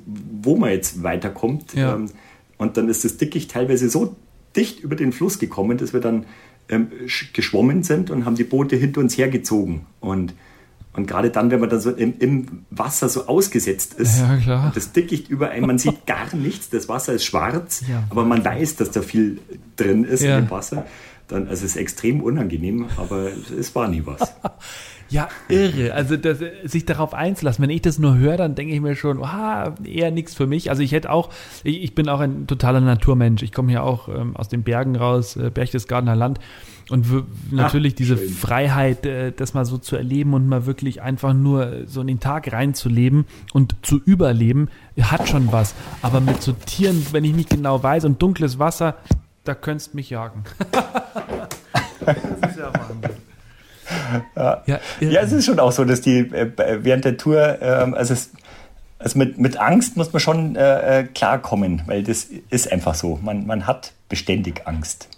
wo 0.42 0.56
man 0.56 0.70
jetzt 0.70 1.02
weiterkommt. 1.02 1.74
Ja. 1.74 1.94
Ähm, 1.94 2.10
und 2.58 2.76
dann 2.76 2.88
ist 2.88 3.04
das 3.04 3.16
Dickicht 3.16 3.50
teilweise 3.50 3.88
so 3.90 4.16
dicht 4.56 4.80
über 4.80 4.96
den 4.96 5.12
Fluss 5.12 5.38
gekommen, 5.38 5.76
dass 5.78 5.92
wir 5.92 6.00
dann 6.00 6.24
ähm, 6.68 6.88
geschwommen 7.32 7.82
sind 7.82 8.10
und 8.10 8.24
haben 8.24 8.34
die 8.36 8.44
Boote 8.44 8.76
hinter 8.76 9.00
uns 9.00 9.16
hergezogen. 9.18 9.82
Und, 10.00 10.34
Und 10.94 11.06
gerade 11.06 11.28
dann, 11.30 11.50
wenn 11.50 11.60
man 11.60 11.68
dann 11.68 11.80
so 11.80 11.90
im, 11.90 12.14
im 12.18 12.46
Wasser 12.70 13.08
so 13.10 13.26
ausgesetzt 13.26 13.94
ist, 13.94 14.18
ja, 14.46 14.72
das 14.74 14.92
Dickicht 14.92 15.28
über 15.28 15.50
einen, 15.50 15.66
man 15.66 15.78
sieht 15.78 16.06
gar 16.06 16.34
nichts, 16.34 16.70
das 16.70 16.88
Wasser 16.88 17.12
ist 17.12 17.26
schwarz, 17.26 17.82
Ja. 17.86 18.04
aber 18.08 18.24
man 18.24 18.42
weiß, 18.42 18.76
dass 18.76 18.90
da 18.90 19.02
viel 19.02 19.38
drin 19.76 20.04
ist 20.04 20.22
Ja. 20.22 20.40
dem 20.40 20.50
Wasser. 20.50 20.86
Dann, 21.28 21.48
also 21.48 21.64
es 21.66 21.72
ist 21.72 21.76
extrem 21.76 22.20
unangenehm, 22.22 22.86
aber 22.96 23.28
es 23.60 23.74
war 23.74 23.88
nie 23.88 24.02
was. 24.06 24.32
Ja, 25.08 25.28
irre. 25.48 25.94
Also 25.94 26.16
das, 26.16 26.38
sich 26.64 26.84
darauf 26.84 27.14
einzulassen. 27.14 27.62
Wenn 27.62 27.70
ich 27.70 27.82
das 27.82 27.98
nur 27.98 28.16
höre, 28.16 28.36
dann 28.36 28.54
denke 28.54 28.74
ich 28.74 28.80
mir 28.80 28.96
schon, 28.96 29.22
ah, 29.22 29.74
eher 29.84 30.10
nichts 30.10 30.34
für 30.34 30.46
mich. 30.46 30.70
Also 30.70 30.82
ich 30.82 30.92
hätte 30.92 31.10
auch, 31.10 31.30
ich, 31.62 31.82
ich 31.82 31.94
bin 31.94 32.08
auch 32.08 32.20
ein 32.20 32.46
totaler 32.46 32.80
Naturmensch. 32.80 33.42
Ich 33.42 33.52
komme 33.52 33.70
hier 33.70 33.84
auch 33.84 34.08
ähm, 34.08 34.36
aus 34.36 34.48
den 34.48 34.62
Bergen 34.62 34.96
raus, 34.96 35.36
äh, 35.36 35.50
Berchtesgadener 35.50 36.16
Land. 36.16 36.40
Und 36.88 37.06
natürlich 37.50 37.96
diese 37.96 38.16
schön. 38.16 38.28
Freiheit, 38.28 39.06
äh, 39.06 39.32
das 39.32 39.54
mal 39.54 39.64
so 39.64 39.78
zu 39.78 39.96
erleben 39.96 40.34
und 40.34 40.48
mal 40.48 40.66
wirklich 40.66 41.02
einfach 41.02 41.34
nur 41.34 41.86
so 41.86 42.00
in 42.00 42.06
den 42.06 42.20
Tag 42.20 42.52
reinzuleben 42.52 43.26
und 43.52 43.74
zu 43.82 44.00
überleben, 44.04 44.68
hat 45.00 45.28
schon 45.28 45.50
was. 45.52 45.74
Aber 46.02 46.20
mit 46.20 46.42
so 46.42 46.52
Tieren, 46.52 47.04
wenn 47.12 47.24
ich 47.24 47.34
nicht 47.34 47.50
genau 47.50 47.82
weiß 47.82 48.04
und 48.04 48.22
dunkles 48.22 48.58
Wasser, 48.58 48.96
da 49.44 49.54
könntest 49.54 49.94
mich 49.94 50.10
jagen. 50.10 50.44
das 52.00 52.16
ist 52.50 52.58
ja 52.58 52.72
Wahnsinn. 52.72 52.85
Ja, 54.36 54.62
irre. 55.00 55.12
Ja, 55.12 55.20
es 55.20 55.32
ist 55.32 55.46
schon 55.46 55.58
auch 55.58 55.72
so, 55.72 55.84
dass 55.84 56.00
die 56.00 56.18
äh, 56.18 56.50
während 56.82 57.04
der 57.04 57.16
Tour, 57.16 57.58
ähm, 57.60 57.94
also, 57.94 58.14
es, 58.14 58.30
also 58.98 59.18
mit, 59.18 59.38
mit 59.38 59.58
Angst 59.58 59.96
muss 59.96 60.12
man 60.12 60.20
schon 60.20 60.56
äh, 60.56 61.00
äh, 61.00 61.04
klarkommen, 61.04 61.82
weil 61.86 62.02
das 62.02 62.28
ist 62.50 62.70
einfach 62.70 62.94
so. 62.94 63.18
Man, 63.22 63.46
man 63.46 63.66
hat 63.66 63.92
beständig 64.08 64.66
Angst. 64.66 65.08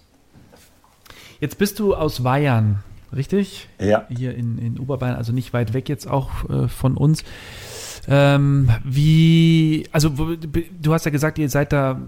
Jetzt 1.40 1.58
bist 1.58 1.78
du 1.78 1.94
aus 1.94 2.22
Bayern, 2.22 2.82
richtig? 3.14 3.68
Ja. 3.78 4.06
Hier 4.08 4.34
in, 4.34 4.58
in 4.58 4.78
Oberbayern, 4.78 5.16
also 5.16 5.32
nicht 5.32 5.52
weit 5.52 5.72
weg 5.72 5.88
jetzt 5.88 6.08
auch 6.08 6.48
äh, 6.50 6.68
von 6.68 6.96
uns. 6.96 7.22
Ähm, 8.08 8.70
wie, 8.84 9.86
also 9.92 10.08
du 10.08 10.92
hast 10.92 11.04
ja 11.04 11.10
gesagt, 11.10 11.38
ihr 11.38 11.48
seid 11.48 11.72
da 11.72 12.00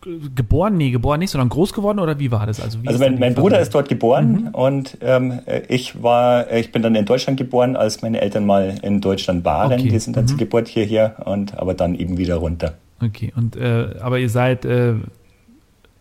geboren, 0.00 0.76
nee, 0.76 0.90
geboren 0.90 1.18
nicht, 1.18 1.30
sondern 1.30 1.48
groß 1.48 1.72
geworden 1.72 1.98
oder 1.98 2.18
wie 2.18 2.30
war 2.30 2.46
das? 2.46 2.60
Also, 2.60 2.78
Also 2.84 2.98
mein, 2.98 3.18
mein 3.18 3.34
Bruder 3.34 3.60
ist 3.60 3.74
dort 3.74 3.88
geboren 3.88 4.48
und 4.52 4.98
ähm, 5.00 5.40
äh, 5.46 5.62
ich 5.68 6.02
war, 6.02 6.50
äh, 6.50 6.60
ich 6.60 6.72
bin 6.72 6.82
dann 6.82 6.94
in 6.94 7.04
Deutschland 7.04 7.38
geboren, 7.38 7.76
als 7.76 8.02
meine 8.02 8.20
Eltern 8.20 8.46
mal 8.46 8.78
in 8.82 9.00
Deutschland 9.00 9.44
waren. 9.44 9.72
Okay. 9.72 9.88
Die 9.88 9.98
sind 9.98 10.16
dann 10.16 10.28
zur 10.28 10.38
Geburt 10.38 10.68
hierher 10.68 11.16
und 11.24 11.58
aber 11.58 11.74
dann 11.74 11.94
eben 11.94 12.18
wieder 12.18 12.36
runter. 12.36 12.74
Okay, 13.02 13.32
und 13.36 13.56
äh, 13.56 13.94
aber 14.00 14.18
ihr 14.18 14.30
seid 14.30 14.64
äh, 14.64 14.94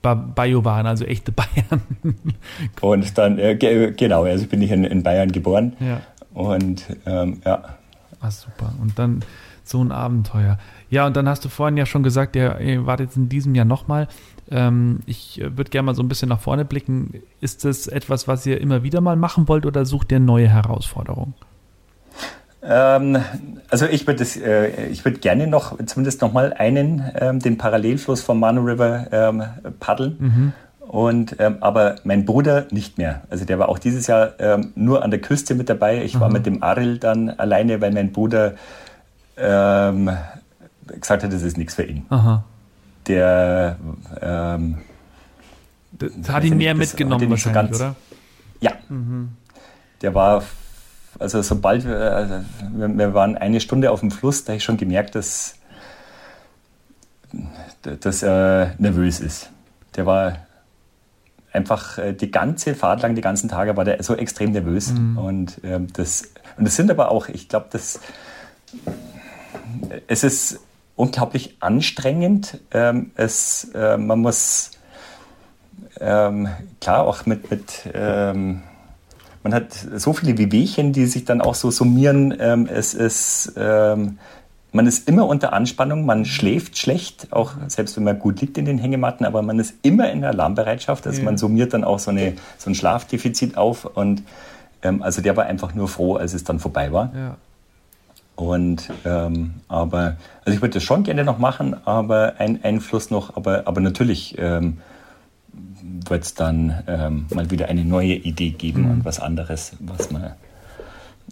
ba 0.01 0.13
Bajowan, 0.13 0.85
also 0.85 1.05
echte 1.05 1.31
Bayern. 1.33 1.81
Und 2.81 3.17
dann, 3.17 3.39
äh, 3.39 3.55
ge 3.55 3.93
genau, 3.95 4.23
also 4.23 4.45
bin 4.45 4.61
ich 4.61 4.71
in, 4.71 4.83
in 4.83 5.03
Bayern 5.03 5.31
geboren 5.31 5.73
ja. 5.79 6.01
und 6.33 6.85
ähm, 7.05 7.41
ja. 7.45 7.63
Ah, 8.19 8.31
super. 8.31 8.73
Und 8.81 8.97
dann 8.97 9.23
so 9.69 9.83
ein 9.83 9.91
Abenteuer. 9.91 10.57
Ja, 10.89 11.05
und 11.05 11.15
dann 11.15 11.27
hast 11.27 11.43
du 11.45 11.49
vorhin 11.49 11.77
ja 11.77 11.85
schon 11.85 12.03
gesagt, 12.03 12.35
ihr, 12.35 12.59
ihr 12.59 12.85
wart 12.85 12.99
jetzt 12.99 13.17
in 13.17 13.29
diesem 13.29 13.55
Jahr 13.55 13.65
nochmal. 13.65 14.07
Ähm, 14.49 14.99
ich 15.05 15.41
äh, 15.41 15.57
würde 15.57 15.69
gerne 15.69 15.87
mal 15.87 15.95
so 15.95 16.03
ein 16.03 16.07
bisschen 16.07 16.29
nach 16.29 16.39
vorne 16.39 16.65
blicken. 16.65 17.21
Ist 17.41 17.65
das 17.65 17.87
etwas, 17.87 18.27
was 18.27 18.45
ihr 18.45 18.61
immer 18.61 18.83
wieder 18.83 19.01
mal 19.01 19.15
machen 19.15 19.47
wollt 19.47 19.65
oder 19.65 19.85
sucht 19.85 20.11
ihr 20.11 20.19
neue 20.19 20.47
Herausforderungen? 20.47 21.33
Ähm, 22.63 23.17
also 23.69 23.85
ich 23.85 24.07
würde 24.07 24.23
äh, 24.23 24.87
ich 24.87 25.05
würde 25.05 25.19
gerne 25.19 25.47
noch 25.47 25.77
zumindest 25.85 26.21
noch 26.21 26.33
mal 26.33 26.53
einen 26.53 27.03
ähm, 27.19 27.39
den 27.39 27.57
Parallelfluss 27.57 28.21
vom 28.21 28.39
Manu 28.39 28.61
River 28.61 29.07
ähm, 29.11 29.43
paddeln. 29.79 30.53
Und 30.79 31.35
ähm, 31.39 31.57
aber 31.59 31.95
mein 32.05 32.23
Bruder 32.23 32.65
nicht 32.71 32.97
mehr. 32.97 33.23
Also 33.29 33.43
der 33.43 33.59
war 33.59 33.67
auch 33.67 33.77
dieses 33.77 34.07
Jahr 34.07 34.39
ähm, 34.39 34.71
nur 34.75 35.03
an 35.03 35.11
der 35.11 35.19
Küste 35.19 35.53
mit 35.53 35.67
dabei. 35.67 36.01
Ich 36.03 36.17
war 36.17 36.31
mit 36.31 36.45
dem 36.45 36.63
Aril 36.63 36.97
dann 36.97 37.29
alleine, 37.29 37.81
weil 37.81 37.91
mein 37.91 38.13
Bruder 38.13 38.53
ähm, 39.37 40.09
gesagt 40.87 41.23
hat, 41.23 41.33
das 41.33 41.41
ist 41.41 41.57
nichts 41.57 41.75
für 41.75 41.83
ihn. 41.83 42.05
Aha. 42.09 42.43
Der 43.07 43.77
ähm, 44.21 44.79
Das 45.93 46.09
hat 46.29 46.43
ihn 46.43 46.57
nicht, 46.57 46.65
mehr 46.65 46.73
das 46.73 46.79
mitgenommen 46.79 47.29
nicht 47.29 47.41
so 47.41 47.49
wahrscheinlich, 47.49 47.79
ganz- 47.79 47.81
oder? 47.81 47.95
Ja. 48.59 48.71
Der 50.01 50.13
war, 50.13 50.43
also 51.19 51.41
sobald 51.41 51.85
wir, 51.85 51.97
also 51.97 52.35
wir, 52.71 53.13
waren 53.13 53.37
eine 53.37 53.59
Stunde 53.61 53.91
auf 53.91 53.99
dem 54.01 54.11
Fluss, 54.11 54.43
da 54.43 54.49
habe 54.49 54.57
ich 54.57 54.63
schon 54.63 54.77
gemerkt, 54.77 55.15
dass, 55.15 55.55
dass 57.83 58.23
er 58.23 58.73
nervös 58.77 59.19
ist. 59.19 59.49
Der 59.95 60.05
war 60.05 60.37
einfach 61.53 61.97
äh, 61.97 62.13
die 62.13 62.31
ganze 62.31 62.75
Fahrt 62.75 63.01
lang, 63.01 63.15
die 63.15 63.21
ganzen 63.21 63.49
Tage 63.49 63.75
war 63.77 63.85
der 63.85 64.01
so 64.03 64.15
extrem 64.15 64.51
nervös. 64.51 64.91
Und, 64.91 65.59
ähm, 65.63 65.87
das, 65.93 66.29
und 66.57 66.65
das 66.65 66.75
sind 66.75 66.91
aber 66.91 67.11
auch, 67.11 67.29
ich 67.29 67.49
glaube, 67.49 67.67
das, 67.71 67.99
es 70.07 70.23
ist 70.23 70.59
unglaublich 70.95 71.57
anstrengend. 71.59 72.59
Ähm, 72.71 73.11
es, 73.15 73.69
äh, 73.75 73.97
man 73.97 74.19
muss 74.19 74.71
ähm, 75.99 76.49
klar 76.81 77.05
auch 77.05 77.25
mit, 77.25 77.49
mit 77.49 77.89
ähm, 77.93 78.63
man 79.43 79.53
hat 79.53 79.73
so 79.95 80.11
viele 80.13 80.37
Wehwehchen, 80.37 80.91
die 80.91 81.05
sich 81.05 81.23
dann 81.23 81.39
auch 81.39 81.55
so 81.55 81.71
summieren. 81.71 82.35
Ähm, 82.39 82.67
es 82.69 82.93
ist, 82.93 83.53
ähm, 83.55 84.17
man 84.73 84.87
ist 84.87 85.07
immer 85.07 85.25
unter 85.25 85.53
Anspannung, 85.53 86.05
man 86.05 86.25
schläft 86.25 86.77
schlecht, 86.77 87.27
auch 87.31 87.53
selbst 87.67 87.95
wenn 87.95 88.03
man 88.03 88.19
gut 88.19 88.41
liegt 88.41 88.57
in 88.57 88.65
den 88.65 88.77
Hängematten, 88.77 89.25
aber 89.25 89.41
man 89.41 89.57
ist 89.59 89.75
immer 89.83 90.11
in 90.11 90.21
der 90.21 90.31
Alarmbereitschaft. 90.31 91.07
Also 91.07 91.19
Ja. 91.19 91.25
man 91.25 91.37
summiert 91.37 91.73
dann 91.73 91.83
auch 91.83 91.99
so, 91.99 92.11
eine, 92.11 92.33
so 92.57 92.69
ein 92.69 92.75
Schlafdefizit 92.75 93.55
auf. 93.55 93.85
Und 93.85 94.23
ähm, 94.81 95.01
also 95.01 95.21
der 95.21 95.37
war 95.37 95.45
einfach 95.45 95.73
nur 95.73 95.87
froh, 95.87 96.15
als 96.15 96.33
es 96.33 96.43
dann 96.43 96.59
vorbei 96.59 96.91
war. 96.91 97.11
Ja. 97.15 97.37
Und 98.37 98.91
ähm, 99.03 99.55
aber, 99.67 100.15
also 100.45 100.55
ich 100.55 100.61
würde 100.61 100.75
das 100.75 100.83
schon 100.83 101.01
gerne 101.03 101.23
noch 101.23 101.39
machen, 101.39 101.75
aber 101.85 102.35
ein 102.37 102.63
Einfluss 102.63 103.09
noch, 103.09 103.35
aber, 103.35 103.63
aber 103.65 103.81
natürlich 103.81 104.37
ähm, 104.37 104.77
wird 106.07 106.23
es 106.23 106.35
dann 106.35 106.83
ähm, 106.87 107.25
mal 107.33 107.49
wieder 107.49 107.67
eine 107.67 107.83
neue 107.83 108.13
Idee 108.13 108.51
geben 108.51 108.83
Mhm. 108.83 108.91
und 108.91 109.05
was 109.05 109.19
anderes, 109.19 109.73
was 109.79 110.11
man, 110.11 110.33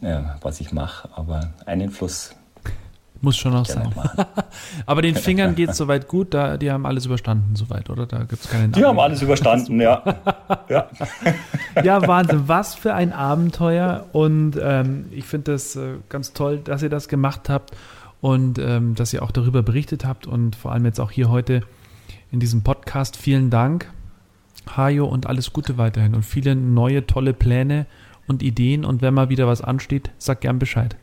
äh, 0.01 0.17
was 0.41 0.59
ich 0.59 0.71
mache. 0.71 1.07
Aber 1.15 1.51
einen 1.67 1.91
Fluss 1.91 2.35
Muss 3.21 3.37
schon 3.37 3.53
noch 3.53 3.65
sein. 3.65 3.93
Aber 4.85 5.01
den 5.01 5.15
Fingern 5.15 5.55
geht 5.55 5.69
es 5.69 5.77
soweit 5.77 6.07
gut, 6.07 6.33
da, 6.33 6.57
die 6.57 6.71
haben 6.71 6.85
alles 6.85 7.05
überstanden 7.05 7.55
soweit, 7.55 7.89
oder? 7.89 8.05
Da 8.05 8.19
gibt 8.19 8.43
es 8.43 8.49
keine 8.49 8.69
Die 8.69 8.83
haben 8.83 8.99
alles 8.99 9.21
überstanden, 9.21 9.79
ja. 9.79 10.03
ja. 10.69 10.87
Ja, 11.83 12.07
Wahnsinn, 12.07 12.43
was 12.47 12.75
für 12.75 12.93
ein 12.93 13.13
Abenteuer. 13.13 14.05
Und 14.11 14.59
ähm, 14.61 15.05
ich 15.11 15.25
finde 15.25 15.53
das 15.53 15.75
äh, 15.75 15.95
ganz 16.09 16.33
toll, 16.33 16.59
dass 16.59 16.83
ihr 16.83 16.89
das 16.89 17.07
gemacht 17.07 17.49
habt 17.49 17.71
und 18.21 18.59
ähm, 18.59 18.95
dass 18.95 19.13
ihr 19.13 19.23
auch 19.23 19.31
darüber 19.31 19.63
berichtet 19.63 20.05
habt 20.05 20.27
und 20.27 20.55
vor 20.55 20.71
allem 20.71 20.85
jetzt 20.85 20.99
auch 20.99 21.11
hier 21.11 21.29
heute 21.29 21.61
in 22.31 22.39
diesem 22.39 22.63
Podcast. 22.63 23.17
Vielen 23.17 23.49
Dank, 23.49 23.91
Hajo, 24.75 25.05
und 25.05 25.27
alles 25.27 25.53
Gute 25.53 25.77
weiterhin 25.77 26.15
und 26.15 26.23
viele 26.23 26.55
neue 26.55 27.07
tolle 27.07 27.33
Pläne 27.33 27.85
und 28.27 28.43
Ideen. 28.43 28.83
Und 28.83 29.01
wenn 29.01 29.13
mal 29.13 29.29
wieder 29.29 29.47
was 29.47 29.61
ansteht, 29.61 30.11
sag 30.17 30.41
gern 30.41 30.59
Bescheid. 30.59 30.95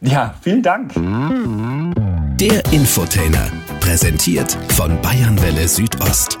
Ja, 0.00 0.34
vielen 0.40 0.62
Dank. 0.62 0.92
Der 0.94 2.64
Infotainer, 2.72 3.50
präsentiert 3.80 4.56
von 4.68 5.00
Bayernwelle 5.02 5.66
Südost. 5.66 6.38